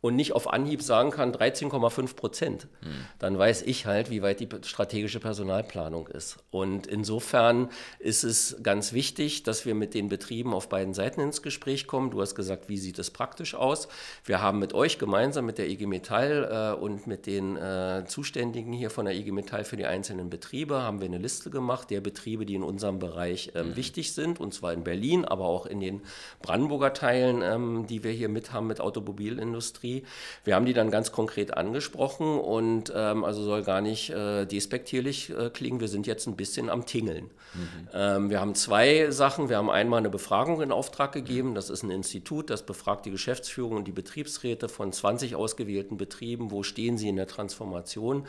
[0.00, 2.90] und nicht auf Anhieb sagen kann 13,5 Prozent, hm.
[3.18, 6.38] dann weiß ich halt, wie weit die strategische Personalplanung ist.
[6.50, 11.42] Und insofern ist es ganz wichtig, dass wir mit den Betrieben auf beiden Seiten ins
[11.42, 12.10] Gespräch kommen.
[12.10, 13.88] Du hast gesagt, wie sieht es praktisch aus?
[14.24, 18.72] Wir haben mit euch gemeinsam, mit der IG Metall äh, und mit den äh, Zuständigen
[18.72, 22.00] hier von der IG Metall für die einzelnen Betriebe, haben wir eine Liste gemacht der
[22.00, 23.76] Betriebe, die in unserem Bereich äh, mhm.
[23.76, 26.00] wichtig sind, und zwar in Berlin, aber auch in den
[26.40, 29.89] Brandenburger Teilen, ähm, die wir hier mit haben mit Automobilindustrie.
[29.90, 30.04] Industrie.
[30.44, 35.30] Wir haben die dann ganz konkret angesprochen und ähm, also soll gar nicht äh, despektierlich
[35.30, 35.80] äh, klingen.
[35.80, 37.30] Wir sind jetzt ein bisschen am Tingeln.
[37.54, 37.88] Mhm.
[37.92, 39.48] Ähm, wir haben zwei Sachen.
[39.48, 41.54] Wir haben einmal eine Befragung in Auftrag gegeben.
[41.54, 46.50] Das ist ein Institut, das befragt die Geschäftsführung und die Betriebsräte von 20 ausgewählten Betrieben.
[46.50, 48.26] Wo stehen sie in der Transformation?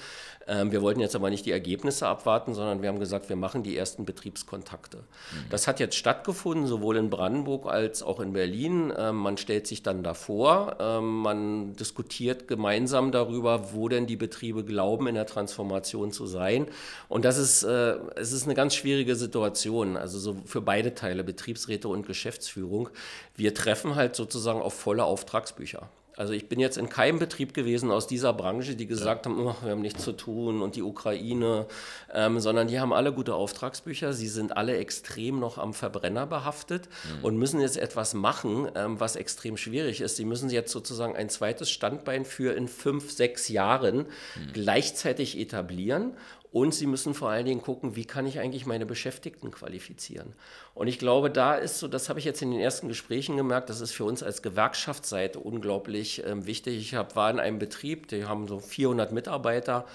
[0.47, 3.63] Ähm, wir wollten jetzt aber nicht die Ergebnisse abwarten, sondern wir haben gesagt, wir machen
[3.63, 4.97] die ersten Betriebskontakte.
[4.97, 5.49] Mhm.
[5.49, 8.91] Das hat jetzt stattgefunden, sowohl in Brandenburg als auch in Berlin.
[8.97, 14.63] Ähm, man stellt sich dann davor, ähm, man diskutiert gemeinsam darüber, wo denn die Betriebe
[14.63, 16.67] glauben, in der Transformation zu sein.
[17.09, 21.23] Und das ist, äh, es ist eine ganz schwierige Situation, also so für beide Teile,
[21.23, 22.89] Betriebsräte und Geschäftsführung.
[23.35, 25.89] Wir treffen halt sozusagen auf volle Auftragsbücher.
[26.17, 29.31] Also ich bin jetzt in keinem Betrieb gewesen aus dieser Branche, die gesagt ja.
[29.31, 31.67] haben, oh, wir haben nichts zu tun und die Ukraine,
[32.13, 34.13] ähm, sondern die haben alle gute Auftragsbücher.
[34.13, 36.89] Sie sind alle extrem noch am Verbrenner behaftet
[37.19, 37.25] mhm.
[37.25, 40.17] und müssen jetzt etwas machen, ähm, was extrem schwierig ist.
[40.17, 44.53] Sie müssen jetzt sozusagen ein zweites Standbein für in fünf, sechs Jahren mhm.
[44.53, 46.13] gleichzeitig etablieren
[46.51, 50.33] und sie müssen vor allen Dingen gucken, wie kann ich eigentlich meine Beschäftigten qualifizieren.
[50.73, 53.69] Und ich glaube, da ist so, das habe ich jetzt in den ersten Gesprächen gemerkt,
[53.69, 56.77] das ist für uns als Gewerkschaftsseite unglaublich äh, wichtig.
[56.77, 59.85] Ich hab, war in einem Betrieb, die haben so 400 Mitarbeiter.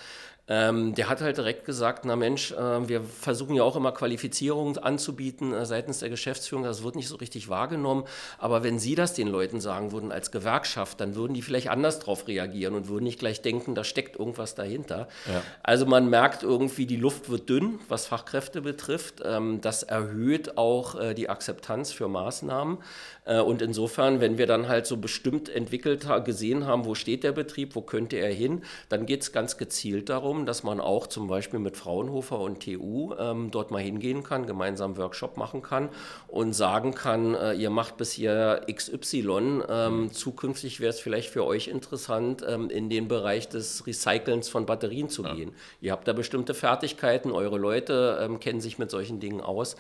[0.49, 4.79] Ähm, der hat halt direkt gesagt, na Mensch, äh, wir versuchen ja auch immer Qualifizierung
[4.79, 8.05] anzubieten äh, seitens der Geschäftsführung, das wird nicht so richtig wahrgenommen,
[8.39, 11.99] aber wenn Sie das den Leuten sagen würden als Gewerkschaft, dann würden die vielleicht anders
[11.99, 15.09] darauf reagieren und würden nicht gleich denken, da steckt irgendwas dahinter.
[15.27, 15.43] Ja.
[15.65, 19.23] Also man merkt irgendwie, die Luft wird dünn, was Fachkräfte betrifft.
[19.25, 22.79] Ähm, das erhöht auch äh, die Akzeptanz für Maßnahmen.
[23.27, 27.33] Äh, und insofern, wenn wir dann halt so bestimmt entwickelt gesehen haben, wo steht der
[27.33, 31.27] Betrieb, wo könnte er hin, dann geht es ganz gezielt darum, dass man auch zum
[31.27, 35.91] Beispiel mit Fraunhofer und TU ähm, dort mal hingehen kann, gemeinsam Workshop machen kann
[36.29, 41.45] und sagen kann, äh, ihr macht bis hier XY, ähm, zukünftig wäre es vielleicht für
[41.45, 45.35] euch interessant, ähm, in den Bereich des Recycelns von Batterien zu ja.
[45.35, 45.53] gehen.
[45.81, 49.77] Ihr habt da bestimmte Fertigkeiten, eure Leute ähm, kennen sich mit solchen Dingen aus.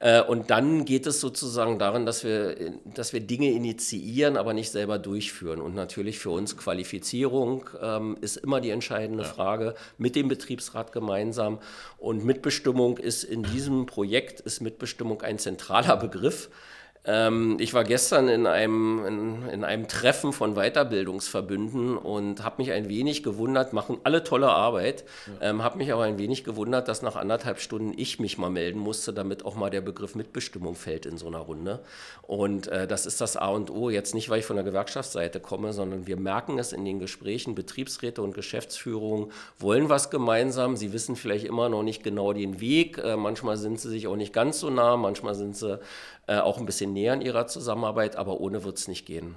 [0.00, 4.70] Äh, und dann geht es sozusagen darin, dass wir, dass wir Dinge initiieren, aber nicht
[4.70, 5.60] selber durchführen.
[5.60, 9.28] Und natürlich für uns Qualifizierung ähm, ist immer die entscheidende ja.
[9.28, 11.58] Frage mit dem Betriebsrat gemeinsam.
[11.98, 16.48] Und Mitbestimmung ist in diesem Projekt, ist Mitbestimmung ein zentraler Begriff.
[17.08, 22.70] Ähm, ich war gestern in einem, in, in einem Treffen von Weiterbildungsverbünden und habe mich
[22.70, 25.04] ein wenig gewundert, machen alle tolle Arbeit,
[25.40, 25.48] ja.
[25.48, 28.78] ähm, habe mich aber ein wenig gewundert, dass nach anderthalb Stunden ich mich mal melden
[28.78, 31.80] musste, damit auch mal der Begriff Mitbestimmung fällt in so einer Runde.
[32.22, 35.40] Und äh, das ist das A und O, jetzt nicht, weil ich von der Gewerkschaftsseite
[35.40, 40.92] komme, sondern wir merken es in den Gesprächen, Betriebsräte und Geschäftsführung wollen was gemeinsam, sie
[40.92, 44.34] wissen vielleicht immer noch nicht genau den Weg, äh, manchmal sind sie sich auch nicht
[44.34, 45.80] ganz so nah, manchmal sind sie
[46.28, 49.34] äh, auch ein bisschen näher in ihrer Zusammenarbeit, aber ohne wird es nicht gehen.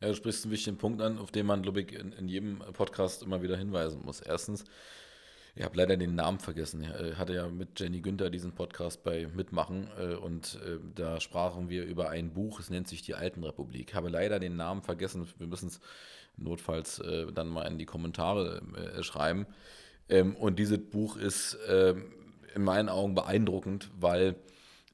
[0.00, 2.58] Ja, du sprichst einen wichtigen Punkt an, auf den man, glaube ich, in, in jedem
[2.72, 4.20] Podcast immer wieder hinweisen muss.
[4.20, 4.64] Erstens,
[5.54, 6.82] ich habe leider den Namen vergessen.
[6.82, 10.58] Ich äh, hatte ja mit Jenny Günther diesen Podcast bei Mitmachen äh, und
[10.94, 13.90] da sprachen wir über ein Buch, es nennt sich Die Alten Republik.
[13.90, 15.26] Ich habe leider den Namen vergessen.
[15.38, 15.80] Wir müssen es
[16.36, 17.02] notfalls
[17.34, 18.62] dann mal in die Kommentare
[19.02, 19.46] schreiben.
[20.10, 22.12] Ähm, und dieses Buch ist ähm,
[22.54, 24.34] in meinen Augen beeindruckend, weil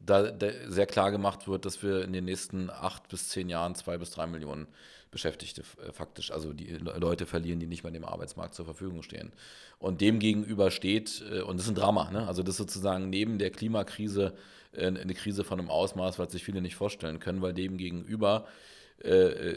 [0.07, 0.33] da,
[0.69, 4.11] sehr klar gemacht wird, dass wir in den nächsten acht bis zehn Jahren zwei bis
[4.11, 4.69] drei Millionen
[5.11, 9.33] Beschäftigte äh, faktisch, also die Leute verlieren, die nicht mehr dem Arbeitsmarkt zur Verfügung stehen.
[9.79, 12.27] Und dem gegenüber steht, äh, und das ist ein Drama, ne?
[12.27, 14.35] also das ist sozusagen neben der Klimakrise
[14.73, 18.47] äh, eine Krise von einem Ausmaß, was sich viele nicht vorstellen können, weil dem gegenüber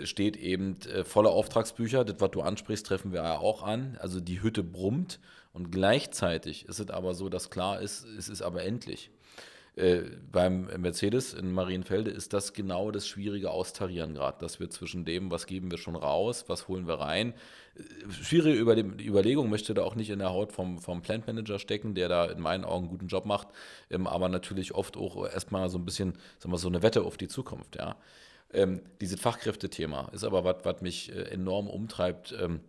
[0.04, 0.76] steht eben
[1.06, 3.98] volle Auftragsbücher, das, was du ansprichst, treffen wir ja auch an.
[4.02, 5.22] Also die Hütte brummt
[5.54, 9.12] und gleichzeitig ist es aber so, dass klar ist, es ist aber endlich.
[9.80, 15.06] Äh, beim Mercedes in Marienfelde ist das genau das schwierige Austarieren gerade, dass wir zwischen
[15.06, 17.34] dem, was geben wir schon raus, was holen wir rein.
[17.76, 21.96] Äh, schwierige Überlegung möchte da auch nicht in der Haut vom, vom Plant Manager stecken,
[21.96, 23.48] der da in meinen Augen einen guten Job macht,
[23.90, 27.16] ähm, aber natürlich oft auch erstmal so ein bisschen, sagen wir so eine Wette auf
[27.16, 27.96] die Zukunft, ja.
[28.52, 32.60] Ähm, dieses Fachkräftethema ist aber was, was mich äh, enorm umtreibt, ähm,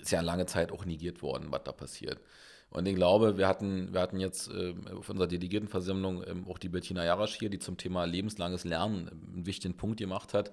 [0.00, 2.20] ist ja lange Zeit auch negiert worden, was da passiert.
[2.70, 6.68] Und ich glaube, wir hatten, wir hatten jetzt äh, auf unserer Delegiertenversammlung ähm, auch die
[6.68, 10.52] Bettina Jarasch hier, die zum Thema lebenslanges Lernen einen wichtigen Punkt gemacht hat.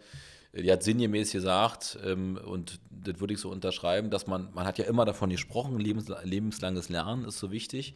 [0.54, 4.80] Die hat sinngemäß gesagt, ähm, und das würde ich so unterschreiben, dass man, man hat
[4.80, 7.94] ja immer davon gesprochen, lebens, lebenslanges Lernen ist so wichtig.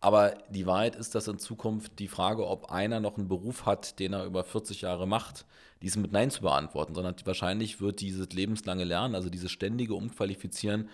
[0.00, 3.98] Aber die Wahrheit ist, dass in Zukunft die Frage, ob einer noch einen Beruf hat,
[3.98, 5.44] den er über 40 Jahre macht,
[5.82, 10.88] die mit Nein zu beantworten, sondern wahrscheinlich wird dieses lebenslange Lernen, also dieses ständige Umqualifizieren,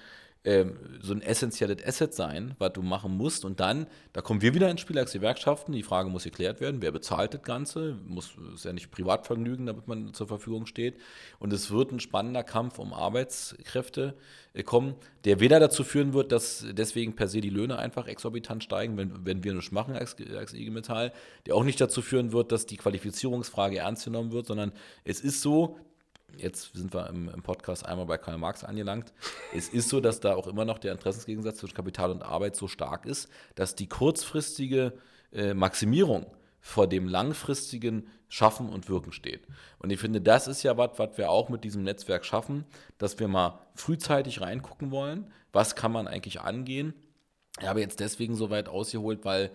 [0.46, 3.44] ähm, so ein essentielles Asset sein, was du machen musst.
[3.44, 5.72] Und dann, da kommen wir wieder ins Spiel als Gewerkschaften.
[5.72, 7.98] Die Frage muss geklärt werden, wer bezahlt das Ganze?
[8.06, 10.98] Muss, ist ja nicht Privatvergnügen, damit man zur Verfügung steht.
[11.40, 14.14] Und es wird ein spannender Kampf um Arbeitskräfte
[14.54, 14.94] äh, kommen,
[15.24, 19.26] der weder dazu führen wird, dass deswegen per se die Löhne einfach exorbitant steigen, wenn,
[19.26, 21.12] wenn wir nichts machen als, als IG Metall,
[21.46, 24.70] der auch nicht dazu führen wird, dass die Qualifizierungsfrage ernst genommen wird, sondern
[25.02, 25.76] es ist so,
[26.36, 29.12] jetzt sind wir im, im, Podcast einmal bei Karl Marx angelangt.
[29.54, 32.68] Es ist so, dass da auch immer noch der Interessensgegensatz zwischen Kapital und Arbeit so
[32.68, 34.92] stark ist, dass die kurzfristige
[35.32, 36.26] äh, Maximierung
[36.60, 39.46] vor dem langfristigen Schaffen und Wirken steht.
[39.78, 42.64] Und ich finde, das ist ja was, was wir auch mit diesem Netzwerk schaffen,
[42.98, 46.92] dass wir mal frühzeitig reingucken wollen, was kann man eigentlich angehen.
[47.60, 49.52] Ich habe jetzt deswegen so weit ausgeholt, weil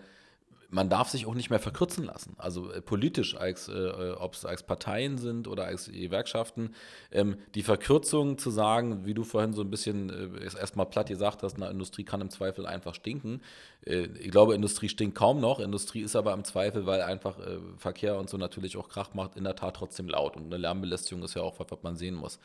[0.72, 2.34] man darf sich auch nicht mehr verkürzen lassen.
[2.38, 6.74] Also äh, politisch, als, äh, äh ob es als Parteien sind oder als Gewerkschaften,
[7.10, 11.42] ähm, die Verkürzung zu sagen, wie du vorhin so ein bisschen äh, erstmal platt gesagt
[11.42, 13.42] hast, na, Industrie kann im Zweifel einfach stinken.
[13.84, 15.60] Äh, ich glaube, Industrie stinkt kaum noch.
[15.60, 19.36] Industrie ist aber im Zweifel, weil einfach äh, Verkehr und so natürlich auch Krach macht,
[19.36, 20.36] in der Tat trotzdem laut.
[20.38, 22.38] Und eine Lärmbelästigung ist ja auch was, was man sehen muss.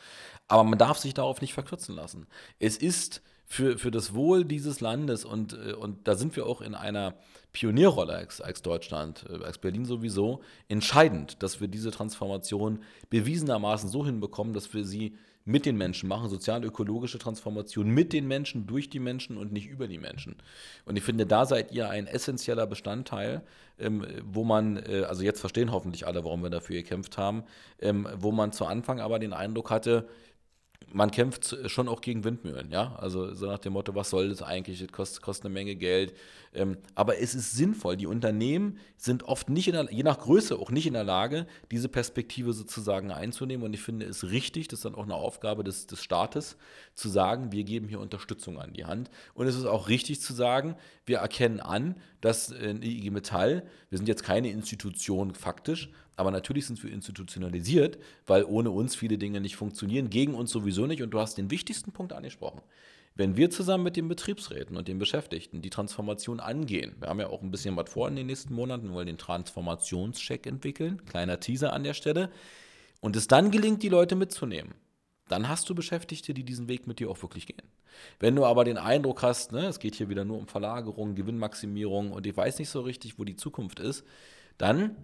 [0.48, 2.26] Aber man darf sich darauf nicht verkürzen lassen.
[2.58, 6.60] Es ist für, für das Wohl dieses Landes und, äh, und da sind wir auch
[6.60, 7.14] in einer
[7.52, 12.80] Pionierrolle als, als Deutschland, äh, als Berlin sowieso, entscheidend, dass wir diese Transformation
[13.10, 15.16] bewiesenermaßen so hinbekommen, dass wir sie
[15.48, 19.88] mit den Menschen machen, sozial-ökologische Transformation mit den Menschen, durch die Menschen und nicht über
[19.88, 20.36] die Menschen.
[20.84, 23.40] Und ich finde, da seid ihr ein essentieller Bestandteil,
[23.78, 27.44] ähm, wo man, äh, also jetzt verstehen hoffentlich alle, warum wir dafür gekämpft haben,
[27.80, 30.06] ähm, wo man zu Anfang aber den Eindruck hatte,
[30.92, 32.94] man kämpft schon auch gegen Windmühlen, ja.
[32.96, 34.80] Also so nach dem Motto, was soll das eigentlich?
[34.80, 36.14] Das kostet, kostet eine Menge Geld.
[36.54, 37.96] Ähm, aber es ist sinnvoll.
[37.96, 41.46] Die Unternehmen sind oft nicht in der, je nach Größe auch nicht in der Lage,
[41.70, 43.64] diese Perspektive sozusagen einzunehmen.
[43.64, 46.56] Und ich finde es richtig, das ist dann auch eine Aufgabe des, des Staates,
[46.94, 49.10] zu sagen, wir geben hier Unterstützung an die Hand.
[49.34, 50.74] Und es ist auch richtig zu sagen,
[51.04, 56.66] wir erkennen an, dass in IG Metall, wir sind jetzt keine Institution faktisch, aber natürlich
[56.66, 61.02] sind wir institutionalisiert, weil ohne uns viele Dinge nicht funktionieren, gegen uns sowieso nicht.
[61.02, 62.60] Und du hast den wichtigsten Punkt angesprochen.
[63.18, 67.26] wenn wir zusammen mit den Betriebsräten und den Beschäftigten die Transformation angehen, wir haben ja
[67.26, 71.40] auch ein bisschen was vor in den nächsten Monaten, wir wollen den Transformationscheck entwickeln, kleiner
[71.40, 72.30] Teaser an der Stelle,
[73.00, 74.72] und es dann gelingt, die Leute mitzunehmen,
[75.28, 77.62] dann hast du Beschäftigte, die diesen Weg mit dir auch wirklich gehen.
[78.20, 82.12] Wenn du aber den Eindruck hast, ne, es geht hier wieder nur um Verlagerung, Gewinnmaximierung
[82.12, 84.04] und ich weiß nicht so richtig, wo die Zukunft ist,
[84.56, 84.96] dann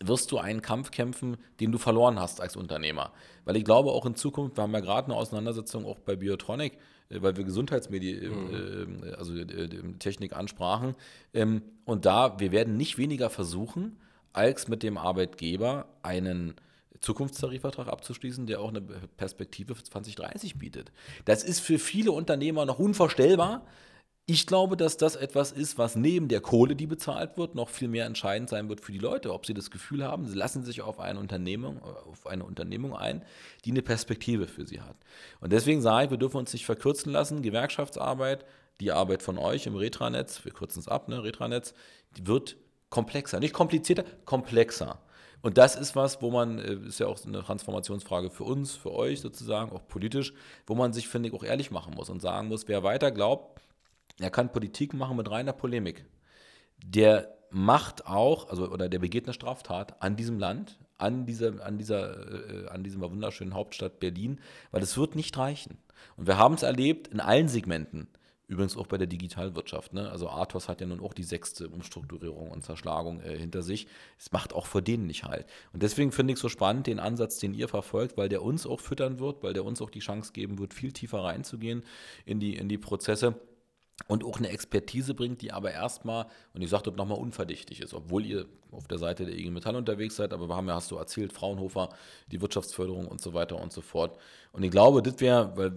[0.00, 3.12] wirst du einen Kampf kämpfen, den du verloren hast als Unternehmer.
[3.44, 6.74] Weil ich glaube, auch in Zukunft, wir haben ja gerade eine Auseinandersetzung auch bei Biotronic,
[7.08, 9.02] äh, weil wir Gesundheitsmedien, mhm.
[9.04, 10.94] äh, also äh, Technik ansprachen.
[11.32, 13.96] Ähm, und da, wir werden nicht weniger versuchen,
[14.32, 16.54] als mit dem Arbeitgeber einen
[17.00, 20.92] Zukunftstarifvertrag abzuschließen, der auch eine Perspektive für 2030 bietet.
[21.24, 23.66] Das ist für viele Unternehmer noch unvorstellbar.
[24.28, 27.86] Ich glaube, dass das etwas ist, was neben der Kohle, die bezahlt wird, noch viel
[27.86, 30.82] mehr entscheidend sein wird für die Leute, ob sie das Gefühl haben, sie lassen sich
[30.82, 33.24] auf eine Unternehmung, auf eine Unternehmung ein,
[33.64, 34.96] die eine Perspektive für sie hat.
[35.40, 37.40] Und deswegen sage ich, wir dürfen uns nicht verkürzen lassen.
[37.40, 38.44] Gewerkschaftsarbeit,
[38.80, 41.72] die Arbeit von euch im Retranetz, wir kürzen es ab, ne, Retranetz,
[42.16, 42.56] die wird
[42.90, 44.98] komplexer, nicht komplizierter, komplexer.
[45.42, 48.92] Und das ist was, wo man, äh, ist ja auch eine Transformationsfrage für uns, für
[48.92, 50.32] euch sozusagen, auch politisch,
[50.66, 53.60] wo man sich, finde ich, auch ehrlich machen muss und sagen muss, wer weiter glaubt,
[54.18, 56.06] er kann Politik machen mit reiner Polemik.
[56.84, 61.78] Der macht auch, also oder der begeht eine Straftat an diesem Land, an dieser, an
[61.78, 65.78] dieser, äh, an diesem wunderschönen Hauptstadt Berlin, weil es wird nicht reichen.
[66.16, 68.08] Und wir haben es erlebt in allen Segmenten.
[68.48, 69.92] Übrigens auch bei der Digitalwirtschaft.
[69.92, 70.08] Ne?
[70.08, 73.88] Also Athos hat ja nun auch die sechste Umstrukturierung und Zerschlagung äh, hinter sich.
[74.18, 75.46] Es macht auch vor denen nicht halt.
[75.72, 78.80] Und deswegen finde ich so spannend, den Ansatz, den ihr verfolgt, weil der uns auch
[78.80, 81.82] füttern wird, weil der uns auch die Chance geben wird, viel tiefer reinzugehen
[82.24, 83.34] in die, in die Prozesse
[84.08, 88.24] und auch eine Expertise bringt, die aber erstmal, und ich das nochmal, unverdächtig ist, obwohl
[88.24, 90.96] ihr auf der Seite der IG Metall unterwegs seid, aber wir haben ja, hast du
[90.96, 91.88] erzählt, Fraunhofer,
[92.30, 94.18] die Wirtschaftsförderung und so weiter und so fort.
[94.52, 95.72] Und ich glaube, das wäre, weil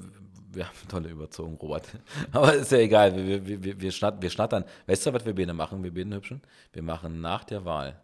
[0.51, 1.87] wir haben tolle überzogen, Robert.
[2.31, 4.65] Aber ist ja egal, wir, wir, wir, wir, schnattern, wir schnattern.
[4.85, 6.41] Weißt du, was wir Bene machen, wir Bene Hübschen?
[6.73, 7.99] Wir machen nach der Wahl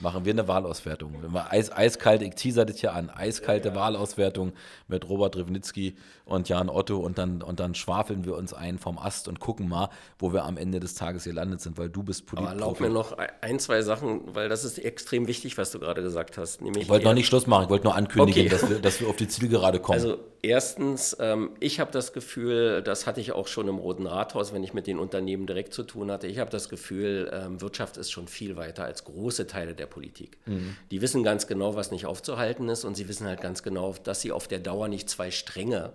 [0.00, 1.22] machen wir eine Wahlauswertung.
[1.22, 3.80] Wenn wir eis, eiskalt, ich teaser das hier an, eiskalte ja, ja.
[3.80, 4.52] Wahlauswertung
[4.88, 8.98] mit Robert Rivnitzky und Jan Otto und dann, und dann schwafeln wir uns ein vom
[8.98, 9.88] Ast und gucken mal,
[10.18, 12.52] wo wir am Ende des Tages gelandet sind, weil du bist Politiker.
[12.52, 16.02] Aber erlaub mir noch ein, zwei Sachen, weil das ist extrem wichtig, was du gerade
[16.02, 16.60] gesagt hast.
[16.60, 18.48] Nämlich ich wollte noch nicht Schluss machen, ich wollte nur ankündigen, okay.
[18.48, 20.00] dass, wir, dass wir auf die Zielgerade kommen.
[20.00, 24.52] Also erstens, ähm, ich habe das Gefühl, das hatte ich auch schon im Roten Rathaus,
[24.52, 27.96] wenn ich mit den Unternehmen direkt zu tun hatte, ich habe das Gefühl, ähm, Wirtschaft
[27.96, 30.38] ist schon viel weiter als große Teile der Politik.
[30.46, 30.76] Mhm.
[30.90, 34.20] Die wissen ganz genau, was nicht aufzuhalten ist und sie wissen halt ganz genau, dass
[34.20, 35.92] sie auf der Dauer nicht zwei Stränge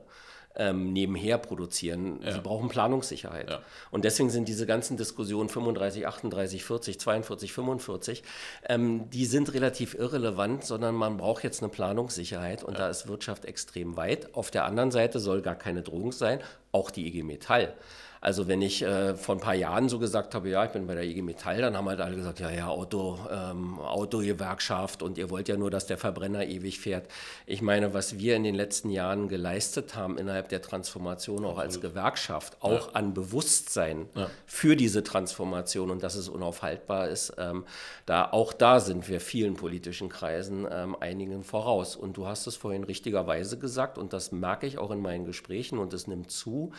[0.56, 2.22] ähm, nebenher produzieren.
[2.24, 2.34] Ja.
[2.34, 3.50] Sie brauchen Planungssicherheit.
[3.50, 3.62] Ja.
[3.91, 8.24] Und deswegen sind diese ganzen Diskussionen 35, 38, 40, 42, 45,
[8.68, 12.80] ähm, die sind relativ irrelevant, sondern man braucht jetzt eine Planungssicherheit und ja.
[12.80, 14.34] da ist Wirtschaft extrem weit.
[14.36, 16.39] Auf der anderen Seite soll gar keine Drohung sein,
[16.72, 17.74] auch die IG Metall.
[18.22, 20.95] Also wenn ich äh, vor ein paar Jahren so gesagt habe, ja, ich bin bei
[20.95, 25.30] der IG Metall, dann haben halt alle gesagt, ja, ja, Auto, ähm, Autogewerkschaft und ihr
[25.30, 27.07] wollt ja nur, dass der Verbrenner ewig fährt.
[27.45, 31.80] Ich meine, was wir in den letzten Jahren geleistet haben innerhalb der Transformation, auch als
[31.80, 32.93] Gewerkschaft, auch ja.
[32.93, 34.30] an Bewusstsein ja.
[34.45, 37.63] für diese Transformation und dass es unaufhaltbar ist, ähm,
[38.05, 41.95] da auch da sind wir vielen politischen Kreisen ähm, einigen voraus.
[41.95, 45.80] Und du hast es vorhin richtigerweise gesagt und das merke ich auch in meinen Gesprächen
[45.80, 46.74] und es nimmt zu.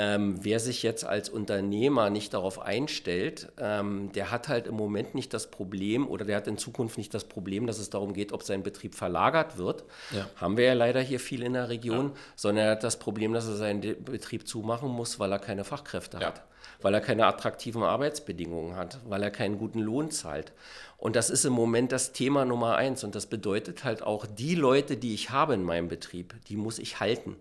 [0.00, 5.16] Ähm, wer sich jetzt als Unternehmer nicht darauf einstellt, ähm, der hat halt im Moment
[5.16, 8.30] nicht das Problem oder der hat in Zukunft nicht das Problem, dass es darum geht,
[8.30, 9.82] ob sein Betrieb verlagert wird.
[10.12, 10.30] Ja.
[10.36, 12.12] Haben wir ja leider hier viel in der Region, ja.
[12.36, 16.18] sondern er hat das Problem, dass er seinen Betrieb zumachen muss, weil er keine Fachkräfte
[16.18, 16.28] ja.
[16.28, 16.44] hat,
[16.80, 20.52] weil er keine attraktiven Arbeitsbedingungen hat, weil er keinen guten Lohn zahlt.
[20.96, 23.02] Und das ist im Moment das Thema Nummer eins.
[23.02, 26.78] Und das bedeutet halt auch, die Leute, die ich habe in meinem Betrieb, die muss
[26.78, 27.34] ich halten.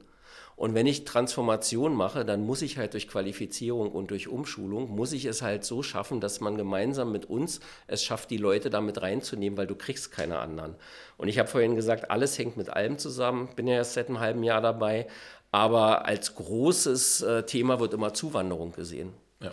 [0.57, 5.13] Und wenn ich Transformation mache, dann muss ich halt durch Qualifizierung und durch Umschulung, muss
[5.13, 8.99] ich es halt so schaffen, dass man gemeinsam mit uns es schafft, die Leute damit
[9.03, 10.73] reinzunehmen, weil du kriegst keine anderen.
[11.15, 13.49] Und ich habe vorhin gesagt, alles hängt mit allem zusammen.
[13.55, 15.05] Bin ja erst seit einem halben Jahr dabei.
[15.51, 19.13] Aber als großes äh, Thema wird immer Zuwanderung gesehen.
[19.43, 19.51] Ja.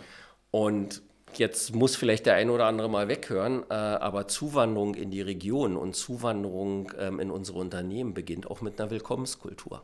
[0.49, 1.03] Und
[1.35, 5.77] jetzt muss vielleicht der ein oder andere mal weghören, äh, aber Zuwanderung in die Region
[5.77, 9.83] und Zuwanderung ähm, in unsere Unternehmen beginnt auch mit einer Willkommenskultur.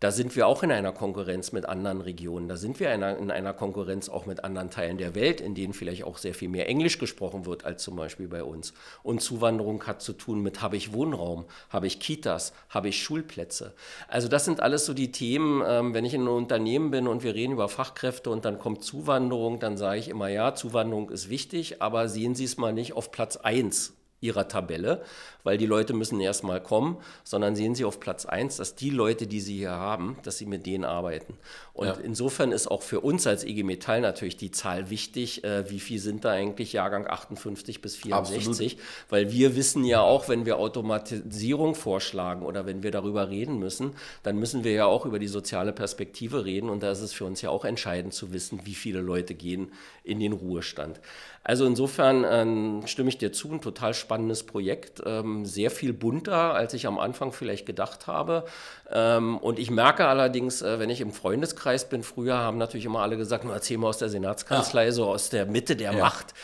[0.00, 2.46] Da sind wir auch in einer Konkurrenz mit anderen Regionen.
[2.46, 5.54] Da sind wir in einer, in einer, Konkurrenz auch mit anderen Teilen der Welt, in
[5.54, 8.74] denen vielleicht auch sehr viel mehr Englisch gesprochen wird als zum Beispiel bei uns.
[9.02, 13.72] Und Zuwanderung hat zu tun mit, habe ich Wohnraum, habe ich Kitas, habe ich Schulplätze.
[14.08, 17.22] Also das sind alles so die Themen, ähm, wenn ich in einem Unternehmen bin und
[17.22, 21.30] wir reden über Fachkräfte und dann kommt Zuwanderung, dann sage ich immer, ja, Zuwanderung ist
[21.30, 25.02] wichtig, aber sehen Sie es mal nicht auf Platz 1 ihrer Tabelle,
[25.44, 29.26] weil die Leute müssen erstmal kommen, sondern sehen Sie auf Platz 1, dass die Leute,
[29.26, 31.34] die Sie hier haben, dass Sie mit denen arbeiten.
[31.74, 31.96] Und ja.
[32.02, 35.98] insofern ist auch für uns als IG Metall natürlich die Zahl wichtig, äh, wie viel
[36.00, 39.10] sind da eigentlich Jahrgang 58 bis 64, Absolut.
[39.10, 43.92] weil wir wissen ja auch, wenn wir Automatisierung vorschlagen oder wenn wir darüber reden müssen,
[44.22, 47.24] dann müssen wir ja auch über die soziale Perspektive reden und da ist es für
[47.24, 49.72] uns ja auch entscheidend zu wissen, wie viele Leute gehen
[50.04, 51.00] in den Ruhestand.
[51.46, 56.54] Also insofern ähm, stimme ich dir zu, ein total spannendes Projekt, ähm, sehr viel bunter,
[56.54, 58.44] als ich am Anfang vielleicht gedacht habe.
[58.90, 63.00] Ähm, und ich merke allerdings, äh, wenn ich im Freundeskreis bin, früher haben natürlich immer
[63.00, 64.92] alle gesagt, nur erzähl mal aus der Senatskanzlei, ja.
[64.92, 65.98] so aus der Mitte der ja.
[65.98, 66.34] Macht.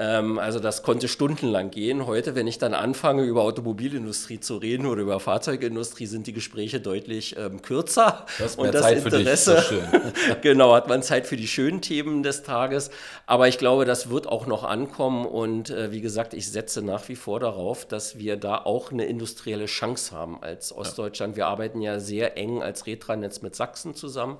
[0.00, 2.06] Ähm, also das konnte stundenlang gehen.
[2.06, 6.80] Heute, wenn ich dann anfange, über Automobilindustrie zu reden oder über Fahrzeugindustrie, sind die Gespräche
[6.80, 8.24] deutlich ähm, kürzer.
[8.38, 10.40] Das und das Zeit Interesse, für dich.
[10.40, 12.90] genau, hat man Zeit für die schönen Themen des Tages.
[13.26, 15.26] Aber ich glaube, das wird auch noch ankommen.
[15.26, 19.04] Und äh, wie gesagt, ich setze nach wie vor darauf, dass wir da auch eine
[19.04, 21.34] industrielle Chance haben als Ostdeutschland.
[21.34, 21.36] Ja.
[21.36, 24.38] Wir arbeiten ja sehr eng als Retranetz mit Sachsen zusammen.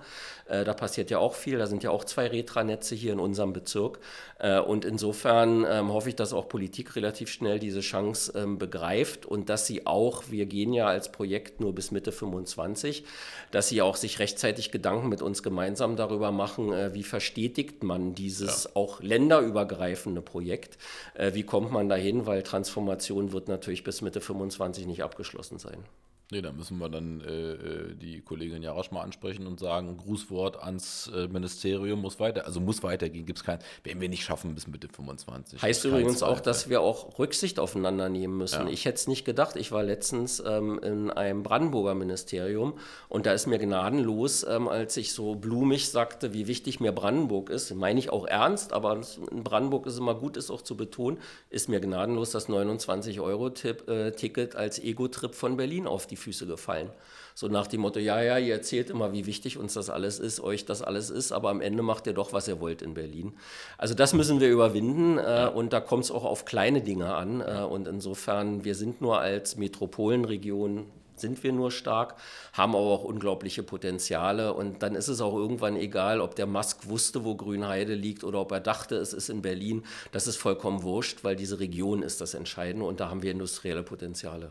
[0.51, 1.59] Äh, da passiert ja auch viel.
[1.59, 4.01] Da sind ja auch zwei Retranetze hier in unserem Bezirk.
[4.38, 9.26] Äh, und insofern ähm, hoffe ich, dass auch Politik relativ schnell diese Chance ähm, begreift
[9.26, 13.05] und dass sie auch, wir gehen ja als Projekt nur bis Mitte 25,
[13.51, 18.14] dass sie auch sich rechtzeitig Gedanken mit uns gemeinsam darüber machen, äh, wie verstetigt man
[18.14, 18.70] dieses ja.
[18.74, 20.78] auch länderübergreifende Projekt.
[21.14, 25.84] Äh, wie kommt man dahin, weil Transformation wird natürlich bis Mitte 25 nicht abgeschlossen sein.
[26.33, 30.62] Nee, da müssen wir dann äh, äh, die Kollegin Jarasch mal ansprechen und sagen, Grußwort
[30.62, 34.55] ans äh, Ministerium muss weiter, also muss weitergehen, gibt es kein, werden wir nicht schaffen
[34.55, 35.61] bis Mitte 25.
[35.61, 38.66] Heißt übrigens auch, dass wir auch Rücksicht aufeinander nehmen müssen.
[38.66, 38.72] Ja.
[38.72, 42.74] Ich hätte es nicht gedacht, ich war letztens ähm, in einem Brandenburger Ministerium
[43.09, 47.51] und da ist mir gnadenlos, ähm, als ich so blumig sagte, wie wichtig mir Brandenburg
[47.51, 49.01] ist, meine ich auch ernst, aber
[49.33, 51.18] in Brandenburg ist immer gut, ist auch zu betonen,
[51.49, 56.90] ist mir gnadenlos das 29-Euro-Ticket äh, als Ego-Trip von Berlin auf die Füße gefallen.
[57.34, 60.40] So nach dem Motto, ja, ja, ihr erzählt immer, wie wichtig uns das alles ist,
[60.40, 63.32] euch das alles ist, aber am Ende macht ihr doch, was ihr wollt in Berlin.
[63.78, 67.40] Also das müssen wir überwinden äh, und da kommt es auch auf kleine Dinge an.
[67.40, 70.86] Äh, und insofern, wir sind nur als Metropolenregion
[71.20, 72.16] sind wir nur stark,
[72.52, 74.54] haben aber auch unglaubliche Potenziale.
[74.54, 78.40] Und dann ist es auch irgendwann egal, ob der Musk wusste, wo Grünheide liegt oder
[78.40, 79.84] ob er dachte, es ist in Berlin.
[80.12, 83.82] Das ist vollkommen wurscht, weil diese Region ist das Entscheidende und da haben wir industrielle
[83.82, 84.50] Potenziale.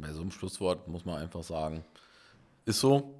[0.00, 1.84] Bei so einem Schlusswort muss man einfach sagen,
[2.64, 3.14] ist so.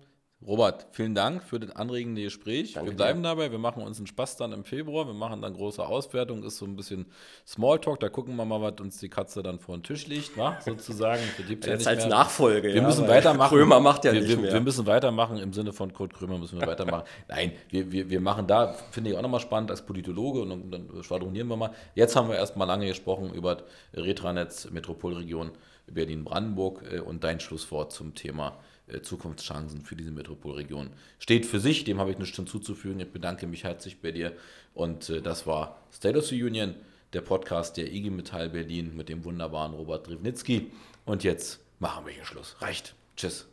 [0.47, 2.74] Robert, vielen Dank für das anregende Gespräch.
[2.74, 3.31] Danke wir bleiben dir.
[3.31, 5.07] dabei, wir machen uns einen Spaß dann im Februar.
[5.07, 7.07] Wir machen dann große Auswertung, ist so ein bisschen
[7.47, 7.99] Smalltalk.
[8.01, 10.59] Da gucken wir mal, was uns die Katze dann vor den Tisch legt, wa?
[10.62, 11.22] sozusagen.
[11.49, 12.09] Jetzt ja als mehr.
[12.09, 12.68] Nachfolge.
[12.68, 13.49] Wir ja, müssen weitermachen.
[13.49, 14.53] Krömer macht ja wir, nicht wir, mehr.
[14.53, 17.05] Wir müssen weitermachen im Sinne von Kurt Krömer müssen wir weitermachen.
[17.29, 21.03] Nein, wir, wir, wir machen da, finde ich auch nochmal spannend als Politologe und dann
[21.03, 21.70] schwadronieren wir mal.
[21.95, 23.62] Jetzt haben wir erstmal lange gesprochen über
[23.95, 25.51] Retranetz, Metropolregion.
[25.87, 28.59] Berlin-Brandenburg äh, und dein Schlusswort zum Thema
[28.89, 31.84] äh, Zukunftschancen für diese Metropolregion steht für sich.
[31.84, 33.01] Dem habe ich nichts hinzuzufügen.
[33.01, 34.32] Ich bedanke mich herzlich bei dir.
[34.74, 36.74] Und äh, das war State of the Union,
[37.12, 40.70] der Podcast der IG Metall Berlin mit dem wunderbaren Robert Drivnitzky.
[41.05, 42.57] Und jetzt machen wir hier Schluss.
[42.61, 42.95] Reicht.
[43.16, 43.47] Tschüss.